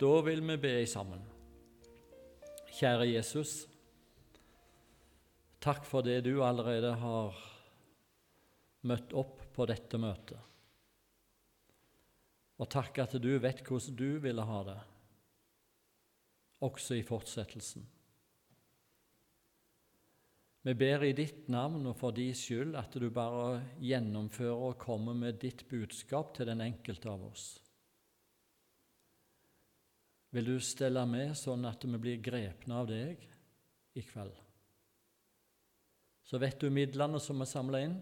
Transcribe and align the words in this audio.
Da 0.00 0.20
vil 0.26 0.40
vi 0.42 0.56
be 0.58 0.72
sammen. 0.90 1.20
Kjære 2.74 3.06
Jesus. 3.12 3.52
Takk 5.62 5.86
for 5.86 6.02
det 6.02 6.24
du 6.26 6.42
allerede 6.42 6.90
har 6.98 7.38
møtt 8.90 9.14
opp 9.14 9.44
på 9.54 9.66
dette 9.70 10.00
møtet. 10.02 10.40
Og 12.58 12.68
takk 12.70 12.98
at 13.04 13.14
du 13.22 13.30
vet 13.38 13.62
hvordan 13.62 13.96
du 13.98 14.18
ville 14.22 14.42
ha 14.42 14.60
det, 14.66 14.78
også 16.66 16.98
i 16.98 17.06
fortsettelsen. 17.06 17.86
Vi 20.64 20.74
ber 20.80 21.04
i 21.04 21.12
ditt 21.14 21.46
navn 21.52 21.86
og 21.86 21.98
for 22.00 22.14
din 22.16 22.34
skyld 22.34 22.74
at 22.80 22.94
du 22.98 23.10
bare 23.12 23.60
gjennomfører 23.84 24.70
og 24.70 24.78
kommer 24.80 25.14
med 25.14 25.38
ditt 25.42 25.66
budskap 25.68 26.34
til 26.34 26.48
den 26.48 26.64
enkelte 26.64 27.10
av 27.12 27.26
oss. 27.28 27.63
Vil 30.34 30.48
du 30.48 30.56
stelle 30.58 31.04
med 31.06 31.36
sånn 31.38 31.62
at 31.68 31.84
vi 31.86 31.98
blir 32.00 32.22
grepne 32.22 32.80
av 32.80 32.88
deg 32.90 33.20
i 33.94 34.02
kveld? 34.02 34.34
Så 36.26 36.40
vet 36.42 36.58
du 36.58 36.72
midlene 36.74 37.20
som 37.22 37.44
er 37.44 37.46
samla 37.46 37.82
inn. 37.84 37.94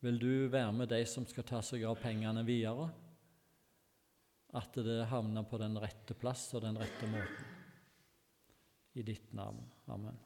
Vil 0.00 0.16
du 0.22 0.32
være 0.48 0.72
med 0.72 0.88
de 0.88 1.02
som 1.10 1.26
skal 1.28 1.44
ta 1.44 1.60
seg 1.60 1.84
av 1.84 1.98
pengene 2.00 2.40
videre? 2.46 2.86
At 4.56 4.78
det 4.80 5.02
havner 5.10 5.44
på 5.44 5.60
den 5.60 5.76
rette 5.82 6.16
plass 6.16 6.46
og 6.56 6.64
den 6.64 6.80
rette 6.80 7.10
måten. 7.12 7.52
I 8.96 9.04
ditt 9.04 9.34
navn. 9.36 9.60
Amen. 9.92 10.16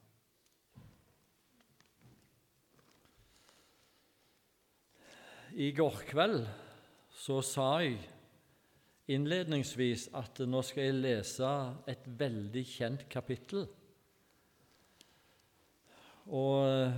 I 5.58 5.72
går 5.74 6.04
kveld 6.08 6.46
så 7.12 7.42
sa 7.44 7.72
jeg 7.82 7.98
innledningsvis 9.14 10.08
at 10.18 10.42
nå 10.48 10.62
skal 10.66 10.88
jeg 10.88 11.00
lese 11.00 11.52
et 11.90 12.04
veldig 12.18 12.64
kjent 12.68 13.06
kapittel. 13.12 13.66
Og 16.32 16.92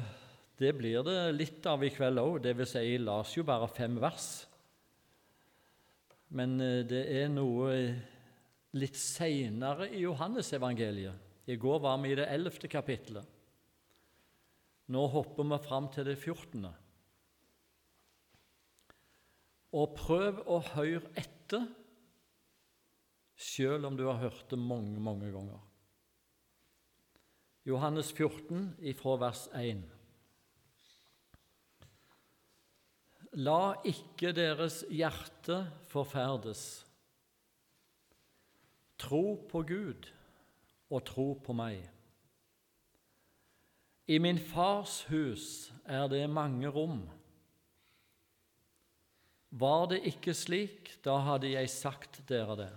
det 0.61 0.71
blir 0.79 1.03
det 1.07 1.19
litt 1.35 1.67
av 1.67 1.83
i 1.83 1.91
kveld 1.93 2.23
òg. 2.23 2.41
Det 2.45 2.55
vil 2.57 2.69
si, 2.69 2.83
jeg 2.85 3.03
las 3.03 3.35
jo 3.35 3.45
bare 3.47 3.71
fem 3.73 3.97
vers. 4.01 4.29
Men 6.35 6.59
eh, 6.63 6.83
det 6.87 7.05
er 7.23 7.31
noe 7.33 7.71
litt 8.75 8.99
seinere 8.99 9.89
i 9.91 10.03
Johannesevangeliet. 10.05 11.21
I 11.47 11.59
går 11.61 11.83
var 11.85 11.99
vi 12.01 12.15
i 12.15 12.19
det 12.19 12.31
ellevte 12.33 12.71
kapittelet. 12.73 13.27
Nå 14.95 15.03
hopper 15.13 15.47
vi 15.49 15.59
fram 15.65 15.89
til 15.93 16.09
det 16.09 16.17
fjortende. 16.21 16.73
Og 19.75 19.95
prøv 19.99 20.43
å 20.47 20.61
høre 20.75 21.03
etter, 21.19 21.67
selv 23.37 23.87
om 23.87 23.97
du 23.97 24.07
har 24.07 24.21
hørt 24.23 24.51
det 24.51 24.59
mange, 24.59 25.01
mange 25.01 25.31
ganger. 25.33 25.61
Johannes 27.65 28.13
14, 28.13 28.75
ifra 28.85 29.17
vers 29.17 29.47
1. 29.57 29.85
La 33.41 33.75
ikke 33.89 34.35
deres 34.37 34.83
hjerte 34.93 35.65
forferdes. 35.91 36.85
Tro 39.01 39.25
på 39.51 39.65
Gud 39.67 40.07
og 40.93 41.03
tro 41.09 41.27
på 41.43 41.57
meg. 41.57 41.81
I 44.07 44.21
min 44.21 44.39
fars 44.39 45.01
hus 45.09 45.73
er 45.89 46.07
det 46.13 46.29
mange 46.31 46.69
rom. 46.69 47.07
Var 49.55 49.87
det 49.91 50.03
ikke 50.11 50.35
slik, 50.37 50.99
da 51.03 51.17
hadde 51.25 51.55
jeg 51.55 51.71
sagt 51.73 52.21
dere 52.29 52.61
det. 52.61 52.73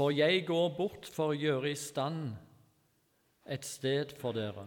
For 0.00 0.14
jeg 0.16 0.46
går 0.48 0.70
bort 0.78 1.04
for 1.12 1.34
å 1.34 1.36
gjøre 1.36 1.74
i 1.74 1.76
stand 1.76 2.30
et 3.44 3.66
sted 3.68 4.14
for 4.16 4.32
dere. 4.32 4.64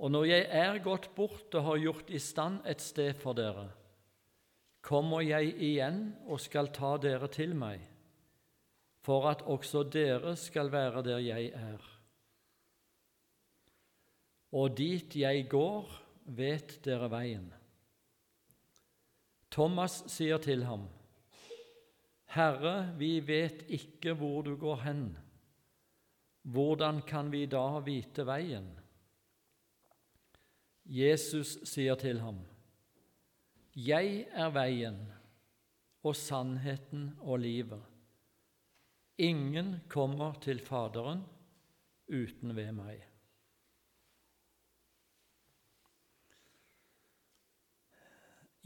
Og 0.00 0.08
når 0.14 0.24
jeg 0.30 0.46
er 0.56 0.78
gått 0.80 1.10
bort 1.12 1.52
og 1.52 1.66
har 1.66 1.82
gjort 1.82 2.14
i 2.16 2.20
stand 2.20 2.64
et 2.64 2.80
sted 2.80 3.12
for 3.20 3.36
dere, 3.36 3.66
kommer 4.80 5.20
jeg 5.20 5.52
igjen 5.52 6.00
og 6.24 6.40
skal 6.40 6.72
ta 6.72 6.94
dere 6.96 7.28
til 7.28 7.52
meg, 7.60 7.84
for 9.04 9.28
at 9.28 9.44
også 9.44 9.84
dere 9.84 10.32
skal 10.40 10.72
være 10.72 11.04
der 11.04 11.20
jeg 11.28 11.52
er. 11.52 11.86
Og 14.56 14.80
dit 14.80 15.20
jeg 15.20 15.44
går, 15.52 15.92
vet 16.24 16.78
dere 16.88 17.12
veien. 17.12 17.50
Thomas 19.52 20.06
sier 20.08 20.40
til 20.40 20.64
ham, 20.64 20.88
Herre, 22.36 22.92
vi 22.98 23.20
vet 23.24 23.62
ikke 23.72 24.12
hvor 24.18 24.42
du 24.44 24.56
går 24.60 24.82
hen. 24.84 25.04
Hvordan 26.44 27.00
kan 27.08 27.30
vi 27.32 27.46
da 27.48 27.80
vite 27.80 28.26
veien? 28.28 28.68
Jesus 30.84 31.56
sier 31.66 31.96
til 31.98 32.20
ham, 32.20 32.44
Jeg 33.74 34.26
er 34.32 34.52
veien 34.54 34.98
og 36.04 36.14
sannheten 36.16 37.10
og 37.20 37.40
livet. 37.42 37.82
Ingen 39.18 39.80
kommer 39.88 40.36
til 40.44 40.60
Faderen 40.60 41.24
uten 42.06 42.52
ved 42.56 42.72
meg. 42.76 43.00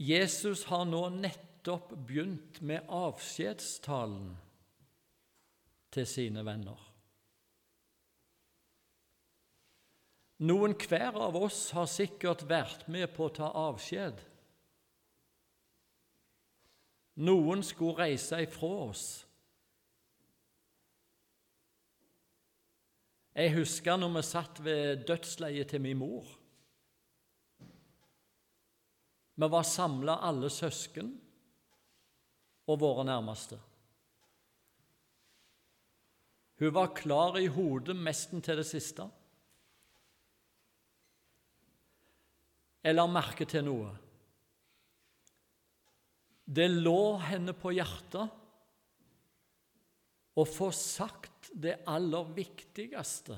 Jesus 0.01 0.65
har 0.69 0.83
nå 0.89 1.07
nettopp 1.15 1.50
begynt 1.65 2.61
med 2.61 2.87
avskjedstalen 2.89 4.37
til 5.91 6.07
sine 6.07 6.45
venner. 6.45 6.87
Noen 10.41 10.73
hver 10.73 11.17
av 11.21 11.35
oss 11.37 11.69
har 11.77 11.85
sikkert 11.85 12.47
vært 12.49 12.87
med 12.89 13.11
på 13.13 13.27
å 13.27 13.33
ta 13.35 13.51
avskjed. 13.67 14.17
Noen 17.21 17.61
skulle 17.61 18.07
reise 18.07 18.39
ifra 18.41 18.71
oss. 18.87 19.05
Jeg 23.37 23.53
husker 23.53 23.99
når 24.01 24.15
vi 24.17 24.23
satt 24.27 24.63
ved 24.65 25.03
dødsleiet 25.07 25.69
til 25.71 25.83
min 25.85 25.99
mor. 26.01 26.25
Vi 29.37 29.47
var 29.49 29.63
samla 29.65 30.17
alle 30.25 30.49
søsken 30.49 31.13
og 32.71 32.79
våre 32.81 33.05
nærmeste. 33.07 33.59
Hun 36.61 36.73
var 36.75 36.93
klar 36.93 37.39
i 37.41 37.47
hodet 37.49 37.95
nesten 37.97 38.43
til 38.45 38.59
det 38.61 38.67
siste. 38.69 39.07
Jeg 42.81 42.97
la 42.97 43.05
merke 43.09 43.45
til 43.49 43.65
noe. 43.65 43.89
Det 46.45 46.67
lå 46.69 47.17
henne 47.23 47.53
på 47.57 47.71
hjertet 47.73 48.37
å 50.37 50.45
få 50.47 50.69
sagt 50.75 51.51
det 51.53 51.79
aller 51.89 52.29
viktigste 52.35 53.37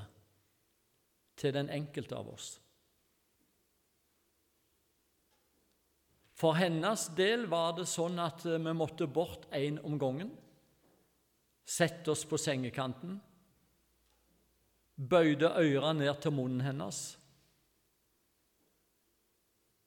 til 1.38 1.54
den 1.56 1.70
enkelte 1.72 2.16
av 2.16 2.30
oss. 2.34 2.54
For 6.34 6.56
hennes 6.58 7.06
del 7.14 7.46
var 7.50 7.76
det 7.78 7.86
sånn 7.86 8.18
at 8.22 8.42
eh, 8.48 8.58
vi 8.58 8.74
måtte 8.74 9.06
bort 9.06 9.46
én 9.54 9.78
om 9.86 9.98
gangen. 10.00 10.32
Sette 11.64 12.10
oss 12.12 12.24
på 12.28 12.38
sengekanten. 12.40 13.20
Bøyde 14.94 15.52
øra 15.58 15.92
ned 15.96 16.14
til 16.22 16.34
munnen 16.34 16.64
hennes. 16.66 17.02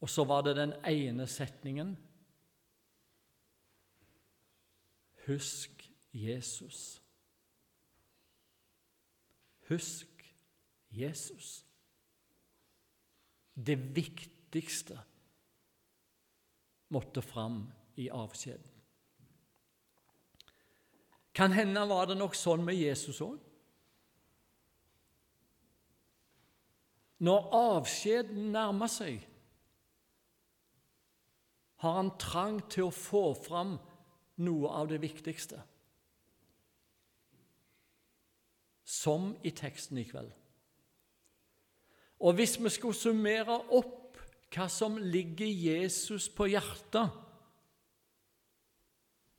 Og 0.01 0.11
så 0.11 0.23
var 0.29 0.43
det 0.45 0.57
den 0.59 0.75
ene 0.85 1.27
setningen 1.29 1.95
Husk 5.27 5.81
Jesus. 6.15 7.01
Husk 9.67 10.23
Jesus. 10.95 11.65
Det 13.53 13.75
viktigste 13.95 15.01
måtte 16.93 17.21
fram 17.21 17.65
i 17.95 18.09
avskjeden. 18.09 18.73
Kan 21.37 21.53
hende 21.53 21.83
var 21.89 22.07
det 22.09 22.17
nok 22.17 22.35
sånn 22.35 22.63
med 22.65 22.79
Jesus 22.79 23.19
òg. 23.21 23.37
Når 27.21 27.49
avskjeden 27.57 28.51
nærmer 28.53 28.89
seg, 28.89 29.21
har 31.81 31.93
han 31.99 32.09
trang 32.21 32.59
til 32.69 32.87
å 32.87 32.93
få 32.93 33.23
fram 33.37 33.75
noe 34.41 34.71
av 34.79 34.89
det 34.89 34.99
viktigste. 35.01 35.59
Som 38.87 39.35
i 39.45 39.51
teksten 39.53 39.99
i 40.01 40.05
kveld. 40.09 40.31
Og 42.25 42.33
hvis 42.37 42.55
vi 42.57 42.69
skulle 42.73 42.97
summere 42.97 43.59
opp 43.77 44.06
hva 44.53 44.67
som 44.71 44.97
ligger 44.97 45.47
Jesus 45.47 46.29
på 46.31 46.47
hjertet 46.51 47.15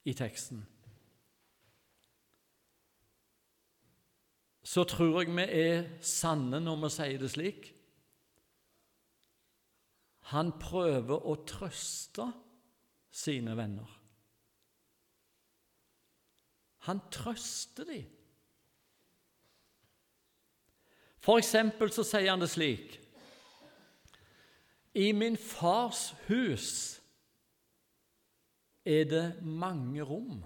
i 0.09 0.15
teksten, 0.17 0.61
så 4.69 4.85
tror 4.85 5.23
jeg 5.23 5.33
vi 5.33 5.47
er 5.49 5.87
sanne 6.05 6.61
når 6.61 6.83
vi 6.83 6.91
sier 6.93 7.23
det 7.23 7.31
slik. 7.33 7.71
Han 10.29 10.53
prøver 10.61 11.25
å 11.25 11.39
trøste 11.49 12.27
sine 13.09 13.55
venner. 13.57 13.89
Han 16.85 17.01
trøster 17.13 17.89
dem. 17.89 18.05
For 21.25 21.41
eksempel 21.41 21.91
så 21.93 22.05
sier 22.07 22.29
han 22.31 22.45
det 22.45 22.53
slik 22.53 22.99
I 24.95 25.13
min 25.13 25.37
fars 25.37 26.15
hus 26.29 27.01
er 28.85 29.05
det 29.05 29.43
mange 29.43 30.03
rom. 30.03 30.45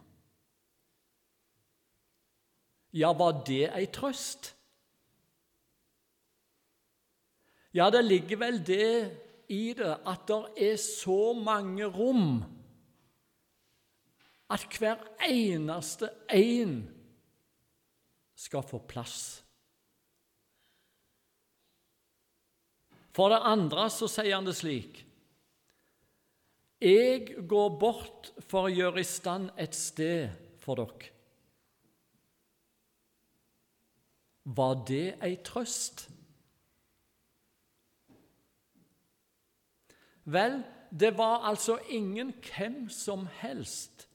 Ja, 2.93 3.13
var 3.13 3.45
det 3.47 3.71
ei 3.73 3.87
trøst? 3.87 4.53
Ja, 7.73 7.89
det 7.91 8.05
ligger 8.05 8.37
vel 8.37 8.59
det 8.67 9.19
i 9.49 9.73
det 9.77 9.95
at 10.07 10.27
det 10.29 10.73
er 10.73 10.77
så 10.77 11.33
mange 11.33 11.87
rom 11.89 12.43
at 14.53 14.67
hver 14.79 15.01
eneste 15.25 16.11
en 16.29 16.83
skal 18.37 18.63
få 18.63 18.83
plass. 18.89 19.42
For 23.13 23.33
det 23.33 23.43
andre 23.45 23.89
så 23.93 24.09
sier 24.09 24.35
han 24.37 24.49
det 24.49 24.57
slik 24.57 25.03
Jeg 26.83 27.45
går 27.49 27.75
bort 27.79 28.33
for 28.49 28.67
å 28.67 28.73
gjøre 28.73 29.03
i 29.03 29.07
stand 29.07 29.53
et 29.61 29.77
sted 29.77 30.33
for 30.63 30.81
dere. 30.81 31.11
Var 34.43 34.81
det 34.89 35.05
ei 35.23 35.37
trøst? 35.47 36.09
Vel, 40.25 40.59
det 40.91 41.13
var 41.19 41.47
altså 41.47 41.79
ingen 41.91 42.33
hvem 42.43 42.89
som 42.91 43.29
helst 43.39 44.09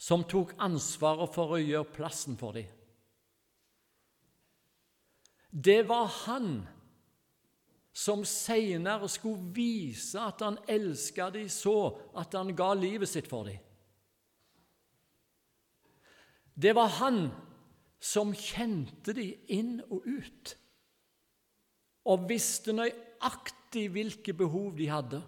som 0.00 0.24
tok 0.24 0.54
ansvaret 0.60 1.32
for 1.34 1.56
å 1.56 1.60
gjøre 1.60 1.92
plassen 1.92 2.36
for 2.40 2.56
dem. 2.56 2.68
Det 5.50 5.82
var 5.88 6.06
han 6.24 6.62
som 8.00 8.22
senere 8.24 9.08
skulle 9.12 9.50
vise 9.54 10.20
at 10.20 10.40
han 10.44 10.56
elsket 10.70 11.34
dem 11.36 11.50
så 11.52 11.76
at 12.16 12.32
han 12.38 12.54
ga 12.56 12.72
livet 12.78 13.10
sitt 13.10 13.28
for 13.28 13.48
dem. 13.48 13.58
Det 16.60 16.72
var 16.76 16.88
han 17.00 17.26
som 18.00 18.32
kjente 18.36 19.12
dem 19.16 19.52
inn 19.52 19.74
og 19.90 20.06
ut, 20.08 20.54
og 22.08 22.24
visste 22.28 22.72
nøyaktig 22.72 23.84
hvilke 23.92 24.34
behov 24.36 24.72
de 24.78 24.88
hadde. 24.88 25.20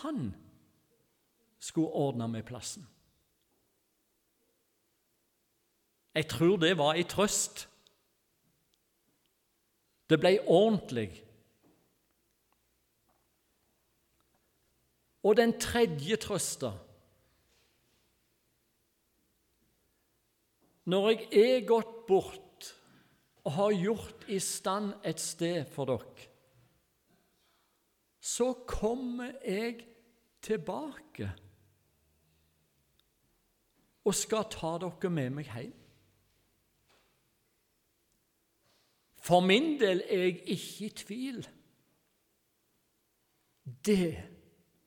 Han 0.00 0.30
skulle 1.58 1.90
ordne 1.90 2.30
med 2.30 2.46
plassen. 2.46 2.86
Jeg 6.14 6.26
tror 6.30 6.56
det 6.62 6.72
var 6.78 6.94
ei 6.98 7.06
trøst 7.06 7.66
det 10.10 10.18
ble 10.18 10.36
ordentlig. 10.46 11.10
Og 15.22 15.36
den 15.36 15.52
tredje 15.60 16.16
trøsta 16.16 16.72
Når 20.90 21.10
jeg 21.10 21.26
er 21.38 21.66
gått 21.68 21.90
bort 22.08 22.70
og 23.44 23.52
har 23.54 23.74
gjort 23.76 24.24
i 24.32 24.40
stand 24.42 24.94
et 25.06 25.20
sted 25.22 25.68
for 25.70 25.86
dere, 25.86 26.24
så 28.20 28.48
kommer 28.66 29.36
jeg 29.44 29.84
tilbake 30.42 31.28
og 34.04 34.16
skal 34.16 34.48
ta 34.50 34.72
dere 34.82 35.12
med 35.12 35.36
meg 35.38 35.52
hjem. 35.52 35.79
For 39.30 39.44
min 39.46 39.76
del 39.78 40.00
er 40.10 40.24
jeg 40.24 40.40
ikke 40.56 40.86
i 40.86 40.94
tvil. 41.04 41.44
Det 43.86 44.08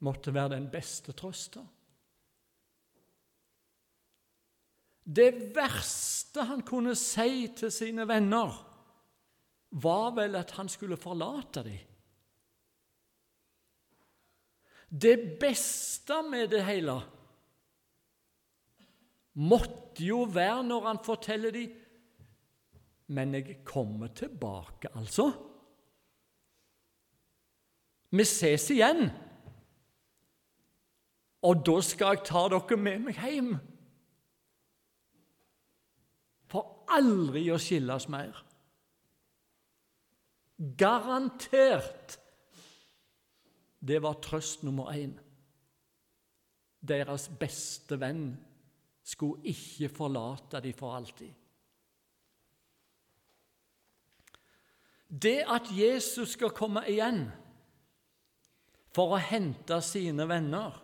måtte 0.04 0.34
være 0.36 0.58
den 0.58 0.66
beste 0.72 1.16
trøsta. 1.16 1.64
Det 5.04 5.56
verste 5.56 6.44
han 6.48 6.64
kunne 6.68 6.96
si 7.00 7.48
til 7.56 7.72
sine 7.72 8.08
venner, 8.08 8.52
var 9.84 10.12
vel 10.16 10.36
at 10.40 10.52
han 10.60 10.70
skulle 10.70 11.00
forlate 11.00 11.64
dem. 11.64 11.80
Det 14.92 15.40
beste 15.42 16.20
med 16.28 16.52
det 16.52 16.66
hele 16.68 17.00
måtte 19.34 20.04
jo 20.06 20.28
være 20.30 20.62
når 20.68 20.86
han 20.92 21.00
forteller 21.06 21.56
dem 21.56 21.80
men 23.14 23.36
jeg 23.38 23.60
kommer 23.66 24.08
tilbake, 24.16 24.90
altså. 24.98 25.28
Vi 28.14 28.26
ses 28.26 28.70
igjen. 28.74 29.08
Og 31.44 31.62
da 31.66 31.76
skal 31.84 32.16
jeg 32.16 32.26
ta 32.30 32.46
dere 32.54 32.78
med 32.80 33.06
meg 33.08 33.20
hjem. 33.20 33.52
For 36.52 36.86
aldri 36.94 37.48
å 37.52 37.60
skilles 37.62 38.08
mer. 38.14 38.38
Garantert. 40.80 42.18
Det 43.84 44.00
var 44.00 44.22
trøst 44.24 44.64
nummer 44.64 44.94
én. 44.96 45.18
Deres 46.84 47.28
beste 47.40 47.98
venn 48.00 48.28
skulle 49.04 49.44
ikke 49.52 49.92
forlate 49.92 50.62
dem 50.64 50.76
for 50.78 50.96
alltid. 50.96 51.43
Det 55.22 55.44
at 55.46 55.70
Jesus 55.70 56.34
skal 56.34 56.50
komme 56.50 56.82
igjen 56.90 57.28
for 58.94 59.14
å 59.14 59.22
hente 59.22 59.78
sine 59.86 60.26
venner, 60.30 60.80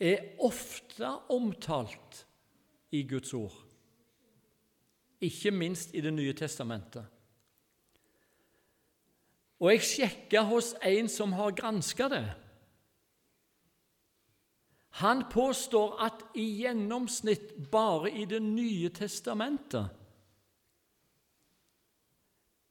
er 0.00 0.40
ofte 0.40 1.10
omtalt 1.28 2.22
i 2.96 3.02
Guds 3.04 3.34
ord, 3.36 3.56
ikke 5.20 5.52
minst 5.52 5.92
i 5.92 6.00
Det 6.00 6.12
nye 6.14 6.32
testamentet. 6.32 7.04
Og 9.60 9.74
jeg 9.74 9.84
sjekka 9.84 10.46
hos 10.48 10.72
en 10.80 11.08
som 11.12 11.36
har 11.36 11.52
granska 11.52 12.08
det. 12.08 12.24
Han 15.04 15.26
påstår 15.28 16.00
at 16.00 16.24
i 16.34 16.46
gjennomsnitt 16.62 17.52
bare 17.70 18.08
i 18.10 18.24
Det 18.24 18.40
nye 18.40 18.88
testamentet 18.88 19.99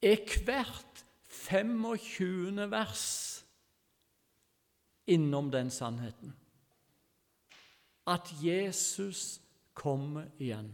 er 0.01 0.43
hvert 0.45 1.05
25. 1.27 2.71
vers 2.71 3.45
innom 5.07 5.51
den 5.51 5.69
sannheten 5.69 6.35
at 8.09 8.31
Jesus 8.41 9.41
kommer 9.73 10.25
igjen. 10.41 10.71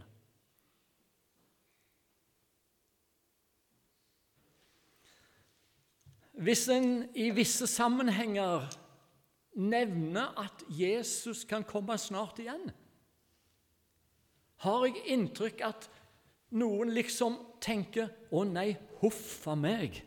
Hvis 6.36 6.66
en 6.68 7.08
i 7.16 7.30
visse 7.32 7.66
sammenhenger 7.66 8.66
nevner 9.56 10.36
at 10.40 10.64
Jesus 10.68 11.44
kan 11.48 11.64
komme 11.64 11.96
snart 11.98 12.40
igjen, 12.40 12.68
har 14.64 14.84
jeg 14.84 15.04
inntrykk 15.12 15.62
at 15.64 15.88
noen 16.50 16.90
liksom 16.94 17.38
tenker 17.60 18.10
'Å 18.30 18.44
nei, 18.44 18.76
huff 19.00 19.46
a 19.48 19.54
meg'. 19.54 20.02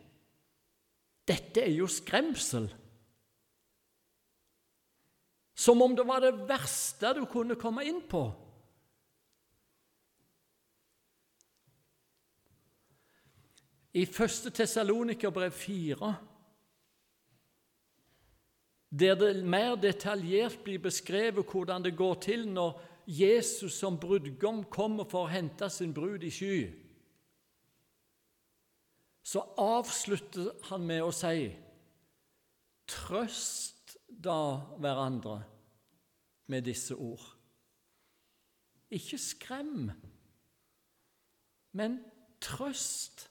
Dette 1.26 1.62
er 1.62 1.70
jo 1.70 1.86
skremsel. 1.86 2.68
Som 5.54 5.82
om 5.82 5.94
det 5.96 6.06
var 6.06 6.20
det 6.20 6.48
verste 6.48 7.14
du 7.14 7.26
kunne 7.26 7.54
komme 7.54 7.84
inn 7.84 8.00
på. 8.08 8.22
I 13.92 14.06
1. 14.06 14.52
Tessalonikerbrev 14.54 15.50
4, 15.50 16.14
der 18.90 19.14
det 19.14 19.44
mer 19.44 19.74
detaljert 19.76 20.62
blir 20.64 20.78
beskrevet 20.78 21.46
hvordan 21.46 21.82
det 21.82 21.96
går 21.98 22.14
til 22.22 22.46
når 22.48 22.78
Jesus 23.10 23.74
som 23.74 23.98
brudgom 23.98 24.62
kommer 24.70 25.08
for 25.10 25.26
å 25.26 25.32
hente 25.32 25.66
sin 25.72 25.94
brud 25.94 26.22
i 26.22 26.30
sky, 26.30 26.60
så 29.26 29.42
avslutter 29.58 30.52
han 30.70 30.86
med 30.86 31.02
å 31.04 31.10
si 31.14 31.50
Trøst 32.90 33.94
da 34.10 34.66
hverandre 34.82 35.36
med 36.50 36.64
disse 36.66 36.96
ord. 36.98 37.22
Ikke 38.90 39.18
skrem, 39.22 39.90
men 41.78 42.00
trøst. 42.42 43.28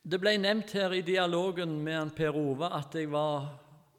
Det 0.00 0.16
ble 0.22 0.38
nevnt 0.40 0.72
her 0.72 0.94
i 0.96 1.04
dialogen 1.04 1.76
med 1.84 2.14
Per 2.16 2.38
Ove 2.40 2.70
at 2.72 2.96
jeg 2.96 3.10
var 3.12 3.50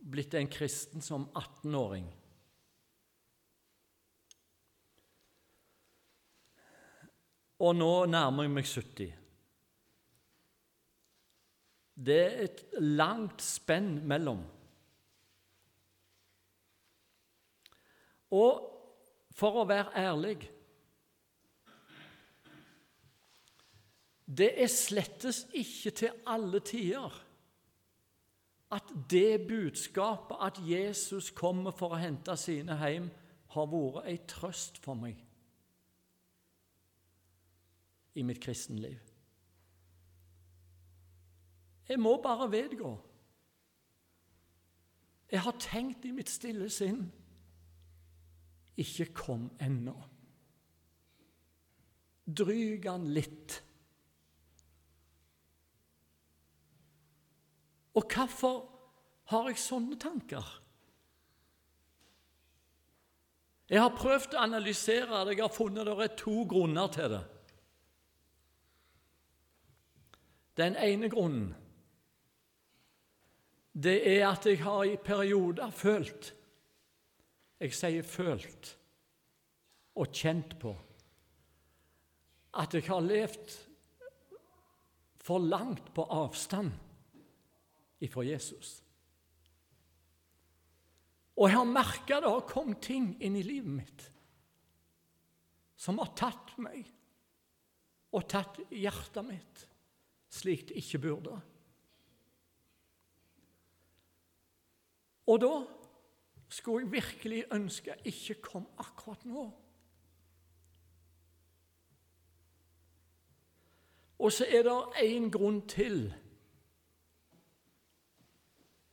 blitt 0.02 0.34
en 0.34 0.50
kristen 0.52 1.04
som 1.04 1.28
18-åring. 1.38 2.08
Og 7.62 7.76
nå 7.78 7.92
nærmer 8.10 8.48
jeg 8.48 8.54
meg 8.56 8.66
70. 8.66 9.12
Det 12.02 12.18
er 12.18 12.40
et 12.48 12.64
langt 12.82 13.44
spenn 13.46 14.00
mellom. 14.10 14.42
Og 18.34 18.68
for 19.36 19.62
å 19.62 19.68
være 19.68 19.94
ærlig 20.00 20.40
Det 24.32 24.48
er 24.64 24.70
slettes 24.72 25.42
ikke 25.60 25.92
til 25.92 26.22
alle 26.32 26.62
tider 26.64 27.18
at 28.72 28.94
det 29.12 29.48
budskapet 29.48 30.38
at 30.42 30.60
Jesus 30.64 31.32
kommer 31.36 31.76
for 31.76 31.96
å 31.96 32.00
hente 32.00 32.36
sine 32.40 32.78
hjem, 32.80 33.10
har 33.52 33.68
vært 33.68 34.08
ei 34.08 34.20
trøst 34.32 34.80
for 34.80 34.96
meg 34.96 35.20
i 38.16 38.24
mitt 38.24 38.40
kristenliv. 38.44 39.00
Jeg 41.90 42.00
må 42.00 42.16
bare 42.24 42.48
vedgå. 42.52 42.92
Jeg 45.32 45.44
har 45.44 45.60
tenkt 45.60 46.06
i 46.08 46.14
mitt 46.16 46.32
stille 46.32 46.70
sinn 46.72 47.10
ikke 48.80 49.12
kom 49.16 49.50
ennå. 49.62 49.96
Dryg 52.26 52.88
han 52.88 53.10
litt. 53.12 53.60
Og 57.96 58.08
hvorfor 58.08 58.58
har 59.32 59.48
jeg 59.50 59.60
sånne 59.60 59.98
tanker? 60.00 60.48
Jeg 63.72 63.80
har 63.80 63.96
prøvd 63.96 64.36
å 64.36 64.44
analysere 64.44 65.24
det. 65.26 65.38
Jeg 65.38 65.46
har 65.46 65.56
funnet 65.56 65.88
det 65.88 65.96
er 66.04 66.16
to 66.20 66.42
grunner 66.50 66.92
til 66.92 67.14
det. 67.14 67.22
Den 70.60 70.76
ene 70.76 71.08
grunnen 71.10 71.54
det 73.72 74.02
er 74.04 74.26
at 74.28 74.46
jeg 74.46 74.60
har 74.66 74.84
i 74.84 74.98
perioder 75.00 75.72
følt 75.72 76.34
Jeg 77.62 77.72
sier 77.78 78.04
følt 78.04 78.74
og 79.96 80.12
kjent 80.12 80.58
på 80.60 80.74
at 82.60 82.74
jeg 82.76 82.84
har 82.90 83.06
levd 83.06 83.54
for 85.24 85.40
langt 85.40 85.94
på 85.96 86.04
avstand 86.12 86.74
ifra 88.02 88.26
Jesus. 88.26 88.80
Og 91.38 91.48
jeg 91.48 91.58
har 91.58 91.70
merka 91.70 92.20
det 92.22 92.30
har 92.30 92.50
kommet 92.50 92.82
ting 92.86 93.14
inn 93.24 93.38
i 93.40 93.46
livet 93.46 93.78
mitt 93.82 94.08
som 95.82 95.98
har 95.98 96.12
tatt 96.18 96.52
meg 96.62 96.86
og 98.14 98.28
tatt 98.30 98.60
hjertet 98.70 99.26
mitt 99.26 99.64
slik 100.32 100.68
det 100.70 100.78
ikke 100.80 101.02
burde. 101.08 101.38
Og 105.32 105.40
da 105.42 105.52
skulle 106.52 106.86
jeg 106.86 106.92
virkelig 106.92 107.44
ønske 107.56 107.94
jeg 107.94 108.14
ikke 108.14 108.42
kom 108.52 108.68
akkurat 108.82 109.26
nå. 109.26 109.46
Og 114.22 114.30
så 114.30 114.46
er 114.46 114.68
det 114.68 114.78
én 115.02 115.32
grunn 115.34 115.64
til 115.68 116.12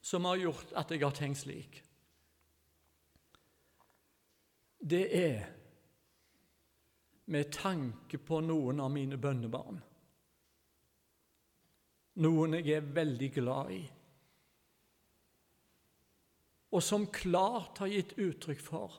som 0.08 0.24
har 0.24 0.40
gjort 0.40 0.72
at 0.78 0.92
jeg 0.94 1.04
har 1.04 1.16
tenkt 1.16 1.42
slik. 1.42 1.82
Det 4.78 5.04
er 5.18 5.42
med 7.28 7.50
tanke 7.52 8.20
på 8.24 8.40
noen 8.40 8.80
av 8.80 8.92
mine 8.94 9.18
bønnebarn. 9.20 9.82
Noen 12.24 12.56
jeg 12.56 12.78
er 12.78 12.94
veldig 12.96 13.28
glad 13.36 13.74
i, 13.76 13.82
og 16.68 16.82
som 16.84 17.06
klart 17.12 17.78
har 17.80 17.92
gitt 17.92 18.16
uttrykk 18.20 18.64
for 18.64 18.96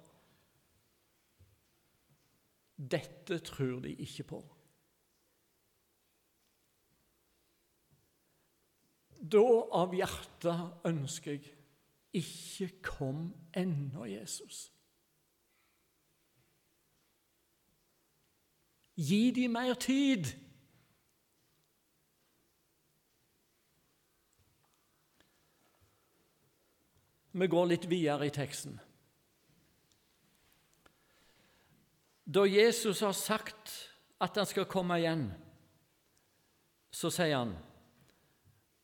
dette 2.79 3.41
tror 3.43 3.81
de 3.83 3.91
ikke 4.05 4.23
på. 4.29 4.39
Da 9.19 9.45
av 9.75 9.93
hjertet 9.95 10.87
ønsker 10.87 11.35
jeg 11.35 11.55
ikke 12.15 12.69
kom 12.81 13.25
ennå, 13.53 14.05
Jesus. 14.07 14.69
Gi 18.99 19.31
dem 19.35 19.51
mer 19.55 19.75
tid. 19.79 20.31
Vi 27.31 27.47
går 27.47 27.69
litt 27.69 27.85
videre 27.91 28.27
i 28.27 28.33
teksten. 28.33 28.79
Da 32.25 32.43
Jesus 32.47 32.99
har 33.05 33.15
sagt 33.15 33.71
at 34.19 34.35
han 34.35 34.47
skal 34.49 34.67
komme 34.69 34.99
igjen, 34.99 35.29
så 36.91 37.11
sier 37.13 37.37
han 37.37 37.55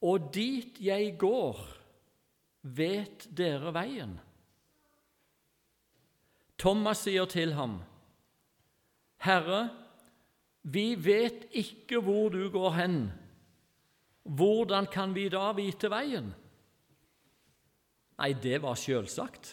og 0.06 0.30
dit 0.36 0.78
jeg 0.84 1.16
går, 1.22 1.58
vet 2.78 3.26
dere 3.38 3.74
veien? 3.74 4.14
Thomas 6.62 7.04
sier 7.06 7.28
til 7.30 7.56
ham, 7.58 7.80
Herre, 9.26 9.68
vi 10.66 10.94
vet 10.98 11.48
ikke 11.58 12.00
hvor 12.02 12.30
du 12.34 12.48
går 12.54 12.72
hen. 12.78 12.98
Hvordan 14.26 14.88
kan 14.90 15.14
vi 15.14 15.28
da 15.30 15.52
vite 15.58 15.90
veien? 15.94 16.32
Nei, 18.16 18.32
det 18.42 18.62
var 18.64 18.78
selvsagt. 18.80 19.52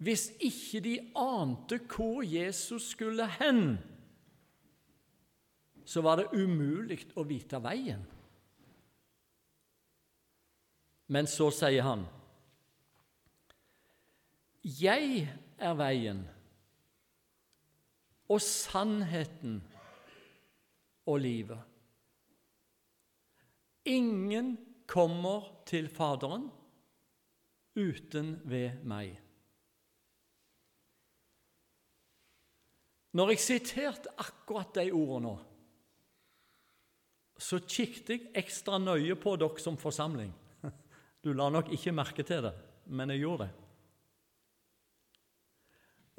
Hvis 0.00 0.30
ikke 0.40 0.80
de 0.80 0.94
ante 1.18 1.80
hvor 1.90 2.22
Jesus 2.24 2.92
skulle 2.94 3.26
hen, 3.36 3.76
så 5.84 6.00
var 6.00 6.22
det 6.22 6.30
umulig 6.32 7.02
å 7.18 7.26
vite 7.28 7.60
veien. 7.60 8.06
Men 11.10 11.26
så 11.26 11.50
sier 11.50 11.82
han, 11.82 12.06
'Jeg 14.62 15.26
er 15.58 15.74
veien 15.74 16.28
og 18.28 18.40
sannheten 18.40 19.62
og 21.06 21.20
livet.' 21.20 21.66
Ingen 23.84 24.58
kommer 24.86 25.64
til 25.66 25.88
Faderen 25.88 26.50
uten 27.74 28.40
ved 28.44 28.84
meg. 28.84 29.20
Når 33.12 33.30
jeg 33.30 33.38
siterte 33.38 34.12
akkurat 34.18 34.74
de 34.74 34.90
ordene 34.92 35.38
så 37.40 37.58
kikket 37.64 38.10
jeg 38.12 38.30
ekstra 38.36 38.78
nøye 38.78 39.16
på 39.16 39.32
dere 39.40 39.62
som 39.62 39.78
forsamling. 39.80 40.32
Du 41.24 41.32
la 41.32 41.50
nok 41.52 41.68
ikke 41.72 41.92
merke 41.92 42.24
til 42.24 42.42
det, 42.48 42.54
men 42.86 43.10
jeg 43.12 43.24
gjorde 43.24 43.46
det. 43.46 43.50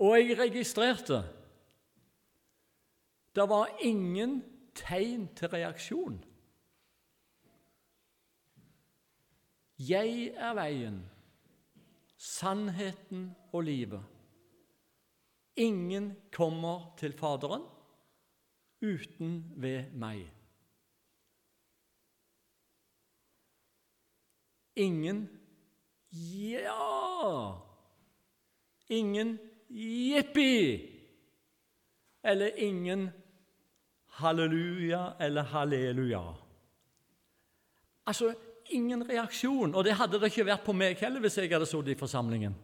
Og 0.02 0.18
jeg 0.18 0.38
registrerte 0.40 1.22
det 3.36 3.46
var 3.48 3.70
ingen 3.80 4.42
tegn 4.76 5.30
til 5.36 5.48
reaksjon. 5.54 6.18
Jeg 9.80 10.34
er 10.36 10.54
veien, 10.54 10.98
sannheten 12.18 13.32
og 13.54 13.64
livet. 13.64 14.04
Ingen 15.56 16.12
kommer 16.32 16.92
til 17.00 17.16
Faderen 17.18 17.64
uten 18.82 19.46
ved 19.56 19.96
meg. 19.96 20.28
Ingen 24.76 25.30
ja. 26.12 27.62
Ingen 28.88 29.38
jippi. 29.68 30.88
Eller 32.24 32.60
ingen 32.60 33.10
halleluja 34.06 35.16
eller 35.20 35.42
halleluja. 35.42 36.36
Altså, 38.06 38.34
ingen 38.70 39.10
reaksjon. 39.10 39.76
Og 39.76 39.84
det 39.84 39.96
hadde 39.96 40.20
det 40.20 40.32
ikke 40.32 40.48
vært 40.52 40.66
på 40.66 40.76
meg 40.76 41.00
heller 41.02 41.24
hvis 41.24 41.40
jeg 41.40 41.52
hadde 41.52 41.70
sittet 41.70 41.96
i 41.96 42.00
forsamlingen. 42.00 42.56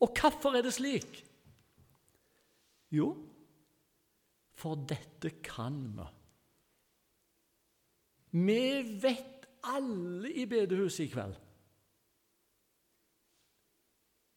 Og 0.00 0.12
hvorfor 0.20 0.56
er 0.56 0.64
det 0.64 0.74
slik? 0.74 1.22
Jo, 2.94 3.08
for 4.54 4.78
dette 4.88 5.30
kan 5.42 5.78
vi. 5.96 6.06
Vi 8.34 8.62
vet 9.02 9.33
alle 9.72 10.30
i 10.32 10.46
bedehuset 10.50 11.06
i 11.06 11.12
kveld 11.12 11.40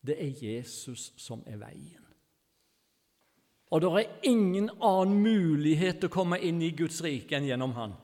det 0.08 0.18
er 0.24 0.44
Jesus 0.44 1.12
som 1.20 1.44
er 1.48 1.60
veien. 1.60 2.04
Og 3.68 3.84
det 3.84 3.90
er 3.92 4.28
ingen 4.30 4.70
annen 4.80 5.18
mulighet 5.20 6.00
til 6.00 6.08
å 6.08 6.14
komme 6.14 6.40
inn 6.40 6.62
i 6.64 6.72
Guds 6.78 7.02
rike 7.04 7.36
enn 7.36 7.48
gjennom 7.50 7.74
Han. 7.76 7.96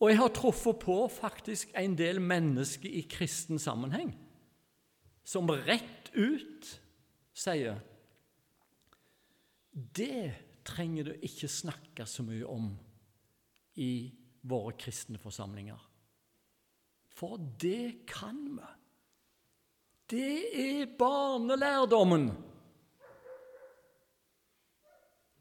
Og 0.00 0.10
jeg 0.10 0.20
har 0.20 0.32
truffet 0.36 0.80
på 0.80 0.96
faktisk 1.12 1.72
en 1.76 1.96
del 1.96 2.20
mennesker 2.20 2.88
i 2.88 3.04
kristen 3.08 3.60
sammenheng 3.60 4.12
som 5.26 5.48
rett 5.50 6.10
ut 6.14 6.68
sier 7.36 7.80
Det 9.72 10.32
trenger 10.68 11.08
du 11.08 11.24
ikke 11.24 11.48
snakke 11.50 12.06
så 12.08 12.24
mye 12.24 12.44
om 12.48 12.68
i 13.76 14.12
våre 14.46 14.72
kristne 14.78 15.18
forsamlinger. 15.18 15.80
For 17.16 17.40
det 17.60 18.06
kan 18.08 18.38
vi. 18.56 18.72
Det 20.10 20.36
er 20.62 20.92
barnelærdommen. 20.98 22.30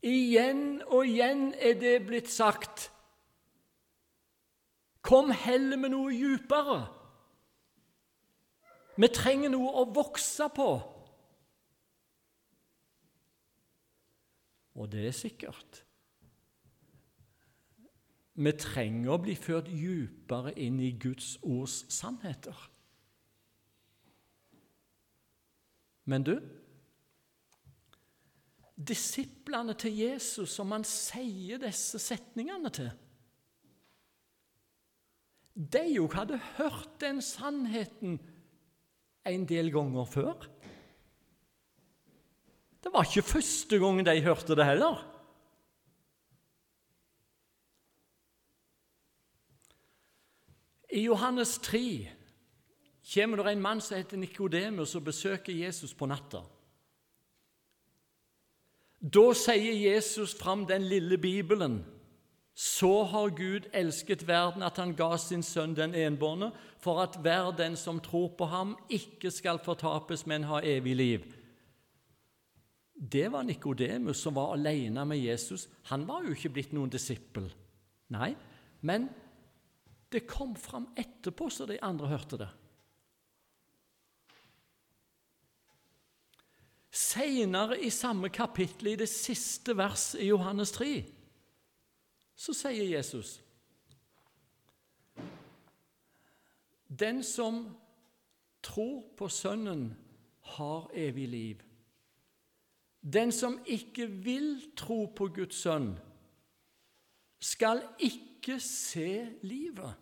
Igjen 0.05 0.81
og 0.85 1.07
igjen 1.07 1.47
er 1.53 1.77
det 1.81 1.95
blitt 2.05 2.29
sagt 2.29 2.91
Kom 5.05 5.29
heller 5.29 5.77
med 5.77 5.91
noe 5.93 6.09
djupere. 6.13 6.79
Vi 8.97 9.09
trenger 9.13 9.51
noe 9.53 9.69
å 9.81 9.83
vokse 9.93 10.47
på. 10.55 10.69
Og 14.75 14.89
det 14.89 15.03
er 15.05 15.13
sikkert. 15.13 15.83
Vi 18.35 18.51
trenger 18.59 19.13
å 19.15 19.21
bli 19.23 19.35
ført 19.39 19.69
djupere 19.71 20.51
inn 20.59 20.81
i 20.83 20.91
Guds 20.99 21.35
ords 21.43 21.85
sannheter. 21.93 22.57
Men 26.05 26.27
du 26.27 26.37
Disiplene 28.75 29.71
til 29.79 29.93
Jesus, 29.95 30.51
som 30.51 30.73
han 30.75 30.83
sier 30.83 31.61
disse 31.61 31.95
setningene 32.03 32.69
til 32.75 32.89
de 35.55 35.85
jo 35.93 36.07
hadde 36.11 36.39
hørt 36.57 36.97
den 36.99 37.21
sannheten 37.23 38.17
en 39.25 39.45
del 39.47 39.71
ganger 39.71 40.07
før. 40.07 40.47
Det 42.83 42.91
var 42.93 43.07
ikke 43.07 43.25
første 43.25 43.79
gang 43.79 44.01
de 44.05 44.17
hørte 44.21 44.57
det 44.59 44.67
heller. 44.67 44.99
I 50.95 51.05
Johannes 51.05 51.57
3 51.59 52.09
kommer 53.13 53.43
det 53.43 53.51
en 53.51 53.61
mann 53.61 53.81
som 53.83 53.97
heter 53.97 54.17
Nikodemus, 54.17 54.95
og 54.95 55.03
besøker 55.05 55.53
Jesus 55.53 55.93
på 55.93 56.07
natta. 56.09 56.41
Da 59.01 59.25
sier 59.37 59.75
Jesus 59.75 60.33
fram 60.39 60.63
den 60.65 60.87
lille 60.89 61.19
Bibelen 61.21 61.83
så 62.55 63.03
har 63.03 63.33
Gud 63.35 63.67
elsket 63.75 64.21
verden 64.27 64.63
at 64.63 64.77
han 64.79 64.93
ga 64.95 65.17
sin 65.19 65.43
sønn 65.43 65.73
den 65.75 65.91
enbårne, 65.95 66.53
for 66.79 67.01
at 67.03 67.17
hver 67.19 67.51
den 67.51 67.75
som 67.75 67.99
tror 67.99 68.29
på 68.37 68.47
ham, 68.47 68.77
ikke 68.89 69.31
skal 69.31 69.59
fortapes, 69.59 70.23
men 70.25 70.47
ha 70.47 70.61
evig 70.63 70.95
liv. 70.95 71.25
Det 72.95 73.27
var 73.31 73.43
Nikodemus 73.43 74.23
som 74.23 74.35
var 74.35 74.53
alene 74.55 75.03
med 75.05 75.19
Jesus. 75.19 75.67
Han 75.91 76.07
var 76.07 76.23
jo 76.23 76.31
ikke 76.31 76.53
blitt 76.55 76.71
noen 76.73 76.89
disippel. 76.89 77.49
Nei, 78.15 78.31
men 78.87 79.09
det 80.11 80.27
kom 80.27 80.55
fram 80.55 80.87
etterpå, 80.97 81.49
så 81.49 81.65
de 81.65 81.79
andre 81.83 82.07
hørte 82.07 82.37
det. 82.39 82.49
Seinere 86.95 87.79
i 87.83 87.89
samme 87.89 88.29
kapittel, 88.29 88.93
i 88.93 88.99
det 88.99 89.09
siste 89.11 89.75
verset 89.75 90.21
i 90.23 90.29
Johannes 90.29 90.71
3, 90.71 90.91
så 92.35 92.53
sier 92.55 92.87
Jesus 92.87 93.41
Den 96.87 97.23
som 97.23 97.65
tror 98.63 99.01
på 99.17 99.27
Sønnen, 99.27 99.95
har 100.45 100.91
evig 100.93 101.27
liv. 101.27 101.61
Den 103.01 103.31
som 103.31 103.57
ikke 103.65 104.05
vil 104.07 104.61
tro 104.77 105.05
på 105.05 105.27
Guds 105.33 105.57
sønn, 105.57 105.95
skal 107.41 107.81
ikke 107.97 108.34
se 108.61 109.37
livet, 109.41 109.95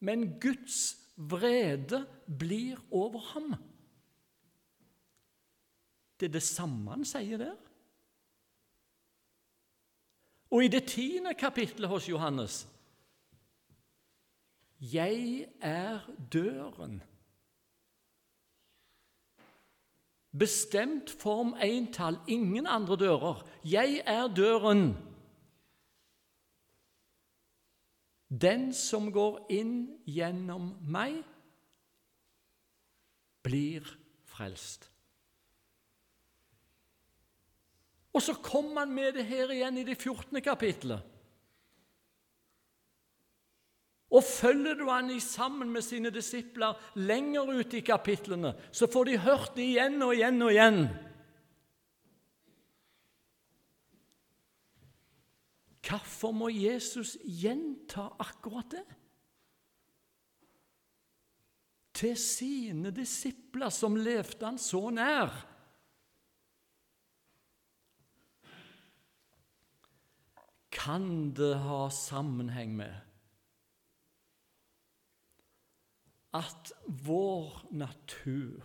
men 0.00 0.40
Guds 0.40 0.96
vrede 1.16 2.06
blir 2.38 2.78
over 2.90 3.18
ham. 3.18 3.54
Det 6.20 6.26
er 6.26 6.32
det 6.32 6.42
samme 6.42 6.90
han 6.90 7.04
sier 7.06 7.38
der. 7.38 7.56
Og 10.50 10.64
i 10.64 10.68
det 10.72 10.84
tiende 10.88 11.34
kapittelet 11.34 11.90
hos 11.90 12.08
Johannes 12.08 12.66
Jeg 14.80 15.48
er 15.60 16.00
døren. 16.32 17.02
Bestemt 20.38 21.10
form 21.10 21.54
entall, 21.62 22.18
ingen 22.28 22.66
andre 22.66 22.96
dører. 22.96 23.48
Jeg 23.64 24.02
er 24.06 24.28
døren. 24.28 25.07
Den 28.28 28.70
som 28.76 29.08
går 29.12 29.40
inn 29.56 29.74
gjennom 30.04 30.74
meg, 30.84 31.22
blir 33.48 33.86
frelst. 34.28 34.90
Og 38.12 38.24
så 38.24 38.34
kommer 38.42 38.82
han 38.84 38.92
med 38.92 39.14
det 39.16 39.24
her 39.28 39.52
igjen 39.54 39.78
i 39.80 39.86
det 39.86 39.96
14. 39.96 40.42
kapittelet. 40.44 41.14
Og 44.08 44.24
følger 44.24 44.74
du 44.74 44.86
han 44.88 45.10
sammen 45.20 45.70
med 45.72 45.84
sine 45.84 46.10
disipler 46.10 46.76
lenger 46.96 47.50
ut 47.60 47.74
i 47.76 47.84
kapitlene, 47.84 48.54
så 48.72 48.88
får 48.88 49.04
de 49.04 49.18
hørt 49.20 49.52
det 49.56 49.66
igjen 49.68 50.02
og 50.02 50.14
igjen 50.16 50.42
og 50.42 50.52
igjen. 50.52 50.80
Hvorfor 55.88 56.34
må 56.36 56.50
Jesus 56.52 57.16
gjenta 57.24 58.10
akkurat 58.20 58.74
det? 58.76 58.86
Til 61.98 62.14
sine 62.20 62.92
disipler 62.94 63.72
som 63.74 63.96
levde 63.96 64.44
han 64.44 64.60
så 64.60 64.84
nær. 64.94 65.32
kan 70.88 71.34
det 71.36 71.54
ha 71.58 71.88
sammenheng 71.92 72.76
med 72.76 72.94
at 76.38 76.72
vår 77.04 77.58
natur 77.74 78.62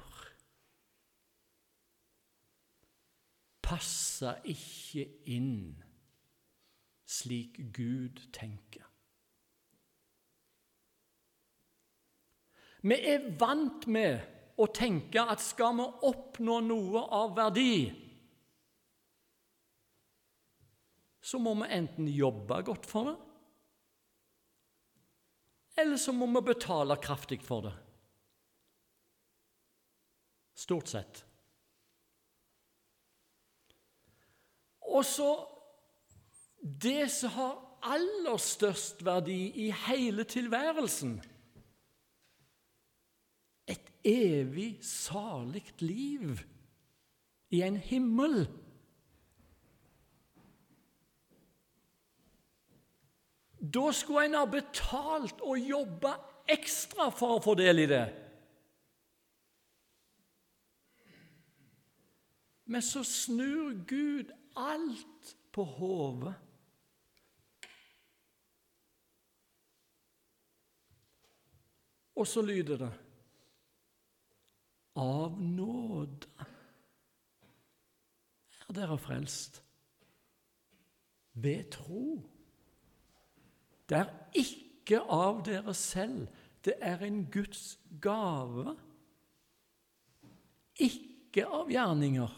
passer 3.63 4.39
ikke 4.53 5.07
inn 5.33 5.83
slik 7.05 7.59
Gud 7.75 8.21
tenker. 8.33 8.85
Vi 12.83 12.95
er 12.99 13.29
vant 13.39 13.85
med 13.87 14.57
å 14.59 14.67
tenke 14.75 15.23
at 15.23 15.41
skal 15.41 15.77
vi 15.77 15.85
oppnå 16.09 16.59
noe 16.65 17.03
av 17.15 17.35
verdi, 17.37 17.75
så 21.23 21.39
må 21.39 21.53
vi 21.61 21.69
enten 21.71 22.09
jobbe 22.11 22.59
godt 22.67 22.89
for 22.89 23.07
det, 23.07 23.15
eller 25.79 25.97
så 25.97 26.11
må 26.13 26.27
vi 26.35 26.43
betale 26.51 26.99
kraftig 27.01 27.39
for 27.41 27.65
det. 27.65 27.73
Stort 30.63 30.91
sett. 30.91 31.23
Og 34.93 35.01
så 35.07 35.31
det 36.63 37.11
som 37.11 37.29
har 37.35 37.53
aller 37.83 38.39
størst 38.39 39.03
verdi 39.05 39.51
i 39.65 39.69
hele 39.87 40.23
tilværelsen 40.23 41.17
Et 43.67 43.89
evig 44.03 44.79
salig 44.83 45.65
liv 45.79 46.39
i 47.51 47.61
en 47.61 47.77
himmel 47.77 48.47
Da 53.63 53.91
skulle 53.91 54.25
en 54.25 54.35
ha 54.35 54.45
betalt 54.45 55.39
og 55.41 55.59
jobba 55.59 56.17
ekstra 56.51 57.07
for 57.15 57.37
å 57.37 57.43
få 57.43 57.53
del 57.55 57.79
i 57.79 57.85
det. 57.87 58.03
Men 62.67 62.83
så 62.83 63.05
snur 63.07 63.77
Gud 63.87 64.33
alt 64.59 65.31
på 65.55 65.63
hodet. 65.63 66.33
Og 72.23 72.27
så 72.27 72.41
lyder 72.41 72.77
det 72.79 72.91
Av 74.95 75.33
nåde 75.41 76.29
er 78.63 78.75
dere 78.77 78.95
frelst. 78.97 79.57
Ved 81.33 81.65
tro. 81.73 82.03
Det 83.89 83.97
er 83.97 84.11
ikke 84.39 85.01
av 85.01 85.41
dere 85.43 85.73
selv. 85.75 86.29
Det 86.63 86.77
er 86.79 87.03
en 87.03 87.25
Guds 87.33 87.79
gave. 88.01 88.77
Ikke 90.79 91.43
av 91.43 91.73
gjerninger, 91.73 92.37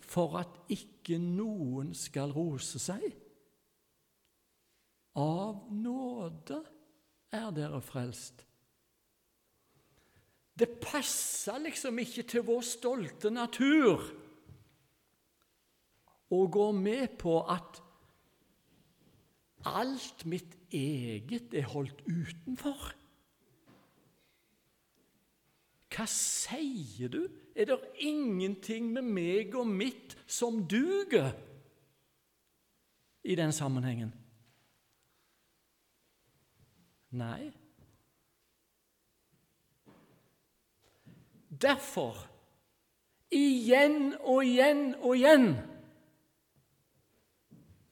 for 0.00 0.38
at 0.40 0.56
ikke 0.72 1.18
noen 1.20 1.92
skal 1.98 2.32
rose 2.32 2.80
seg. 2.80 3.04
Av 5.18 5.68
nåde 5.68 6.62
er 7.36 7.52
dere 7.52 7.82
frelst. 7.84 8.46
Det 10.58 10.68
passer 10.82 11.58
liksom 11.64 11.98
ikke 12.02 12.26
til 12.28 12.44
vår 12.44 12.60
stolte 12.66 13.30
natur 13.32 14.02
å 16.32 16.40
gå 16.52 16.66
med 16.76 17.16
på 17.20 17.38
at 17.52 17.80
alt 19.68 20.24
mitt 20.28 20.56
eget 20.74 21.54
er 21.54 21.68
holdt 21.72 22.02
utenfor. 22.08 22.92
Hva 25.92 26.06
sier 26.08 27.12
du? 27.12 27.22
Er 27.54 27.68
det 27.68 27.78
ingenting 28.00 28.88
med 28.94 29.04
meg 29.04 29.56
og 29.60 29.68
mitt 29.68 30.16
som 30.26 30.62
duger 30.68 31.34
i 33.28 33.36
den 33.36 33.52
sammenhengen? 33.52 34.14
Nei. 37.12 37.52
Derfor, 41.60 42.16
igjen 43.30 44.14
og 44.20 44.44
igjen 44.44 44.94
og 45.00 45.16
igjen, 45.16 45.50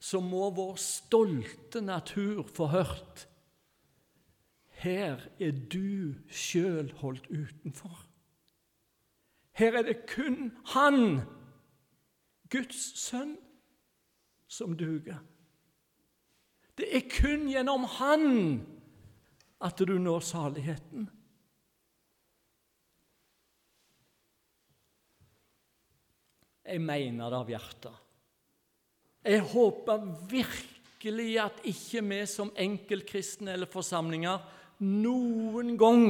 så 0.01 0.19
må 0.19 0.49
vår 0.57 0.79
stolte 0.81 1.81
natur 1.85 2.47
få 2.49 2.71
hørt 2.73 3.27
her 4.81 5.19
er 5.39 5.51
du 5.69 6.15
sjøl 6.33 6.89
holdt 7.03 7.27
utenfor. 7.29 7.99
Her 9.53 9.77
er 9.77 9.85
det 9.85 9.97
kun 10.09 10.49
Han, 10.73 11.21
Guds 12.49 12.79
sønn, 12.99 13.35
som 14.47 14.73
duger. 14.77 15.19
Det 16.77 16.87
er 16.97 17.05
kun 17.13 17.45
gjennom 17.51 17.85
Han 17.99 18.25
at 19.61 19.83
du 19.85 19.99
når 20.01 20.25
saligheten. 20.25 21.09
Jeg 26.71 26.79
mener 26.79 27.27
det 27.27 27.39
av 27.41 27.49
hjertet. 27.51 27.95
Jeg 29.27 29.43
håper 29.51 30.05
virkelig 30.31 31.31
at 31.43 31.59
ikke 31.67 32.01
vi 32.07 32.19
som 32.29 32.53
enkeltkristne 32.57 33.53
eller 33.53 33.69
forsamlinger 33.69 34.45
noen 34.81 35.75
gang 35.77 36.05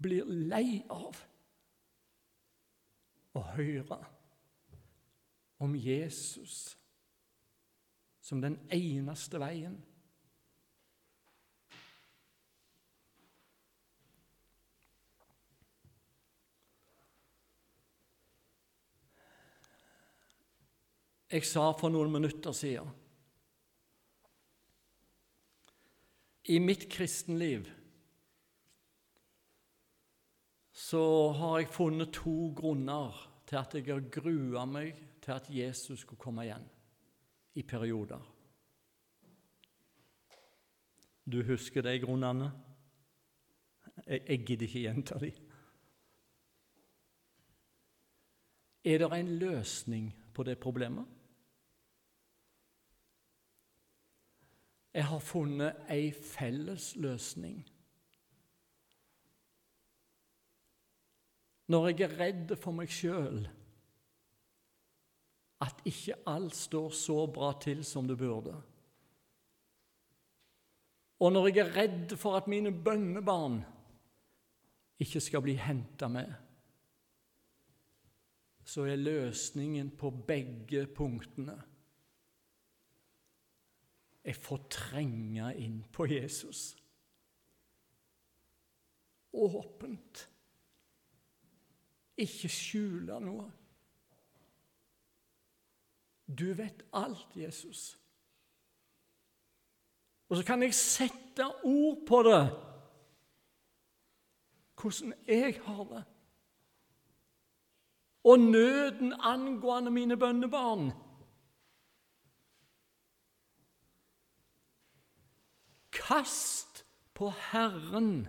blir 0.00 0.26
lei 0.50 0.80
av 0.90 1.16
å 3.36 3.44
høre 3.54 4.00
om 5.60 5.76
Jesus 5.78 6.58
som 8.24 8.42
den 8.42 8.58
eneste 8.72 9.40
veien. 9.40 9.78
Jeg 21.30 21.46
sa 21.46 21.68
for 21.78 21.92
noen 21.94 22.10
minutter 22.10 22.54
siden 22.56 22.88
I 26.50 26.56
mitt 26.58 26.88
kristenliv 26.90 27.68
så 30.74 31.02
har 31.36 31.60
jeg 31.60 31.68
funnet 31.70 32.10
to 32.16 32.48
grunner 32.56 33.14
til 33.46 33.60
at 33.60 33.76
jeg 33.76 33.86
har 33.92 34.08
grua 34.10 34.64
meg 34.66 34.96
til 35.22 35.34
at 35.36 35.50
Jesus 35.52 36.02
skulle 36.02 36.18
komme 36.18 36.46
igjen 36.48 36.64
i 37.54 37.62
perioder. 37.62 38.24
Du 41.30 41.42
husker 41.46 41.84
de 41.86 41.94
grunnene? 42.02 42.50
Jeg, 44.06 44.24
jeg 44.24 44.42
gidder 44.48 44.66
ikke 44.66 44.84
gjenta 44.88 45.20
de. 45.22 45.30
Er 48.90 49.04
det 49.04 49.12
en 49.12 49.32
løsning 49.38 50.10
på 50.34 50.42
det 50.48 50.58
problemet? 50.58 51.19
Jeg 54.94 55.06
har 55.06 55.22
funnet 55.22 55.84
ei 55.90 56.10
felles 56.12 56.96
løsning. 56.96 57.62
Når 61.70 61.88
jeg 61.88 62.00
er 62.08 62.16
redd 62.18 62.56
for 62.58 62.74
meg 62.74 62.90
sjøl, 62.90 63.44
at 65.62 65.82
ikke 65.86 66.16
alt 66.26 66.56
står 66.56 66.90
så 66.96 67.18
bra 67.30 67.52
til 67.62 67.84
som 67.86 68.08
det 68.08 68.16
burde. 68.18 68.56
Og 71.20 71.32
når 71.32 71.50
jeg 71.50 71.62
er 71.62 71.74
redd 71.76 72.16
for 72.18 72.38
at 72.38 72.48
mine 72.50 72.72
bønnebarn 72.72 73.60
ikke 74.98 75.20
skal 75.20 75.44
bli 75.44 75.54
henta 75.60 76.08
med, 76.08 76.32
så 78.64 78.88
er 78.88 78.96
løsningen 78.96 79.92
på 79.98 80.10
begge 80.26 80.86
punktene 80.96 81.58
jeg 84.24 84.36
får 84.36 84.60
trenge 84.70 85.54
inn 85.56 85.80
på 85.92 86.06
Jesus. 86.10 86.74
Åpent. 89.32 90.26
Ikke 92.20 92.50
skjule 92.52 93.20
noe. 93.24 93.46
Du 96.30 96.52
vet 96.54 96.84
alt, 96.92 97.32
Jesus. 97.36 97.96
Og 100.30 100.36
så 100.36 100.44
kan 100.46 100.62
jeg 100.62 100.74
sette 100.74 101.46
ord 101.66 102.04
på 102.06 102.22
det, 102.22 102.42
hvordan 104.80 105.14
jeg 105.26 105.56
har 105.64 105.84
det. 105.90 106.02
Og 108.24 108.38
nøden 108.38 109.12
angående 109.12 109.90
mine 109.90 110.16
bønnebarn. 110.16 110.92
Kast 116.10 116.86
på 117.14 117.28
Herren 117.30 118.28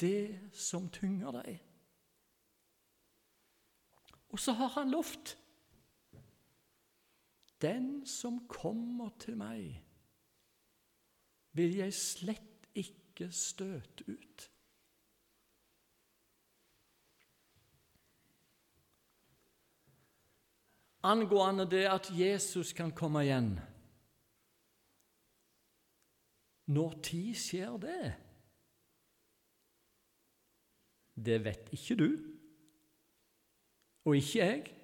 det 0.00 0.50
som 0.52 0.90
tynger 0.92 1.32
deg. 1.38 1.62
Og 4.28 4.38
så 4.38 4.52
har 4.52 4.68
han 4.76 4.90
lovt 4.92 5.38
Den 7.62 8.06
som 8.06 8.42
kommer 8.48 9.08
til 9.18 9.38
meg, 9.40 9.80
vil 11.56 11.72
jeg 11.80 11.96
slett 11.96 12.68
ikke 12.76 13.30
støte 13.34 14.04
ut. 14.06 14.44
Angående 21.02 21.66
det 21.66 21.88
at 21.90 22.12
Jesus 22.14 22.76
kan 22.76 22.92
komme 22.94 23.24
igjen 23.24 23.50
når 26.68 26.98
tid 27.02 27.36
skjer 27.38 27.76
det? 27.82 28.02
Det 31.18 31.38
vet 31.44 31.70
ikke 31.74 31.96
du, 31.98 32.10
og 34.04 34.16
ikke 34.16 34.38
jeg. 34.38 34.74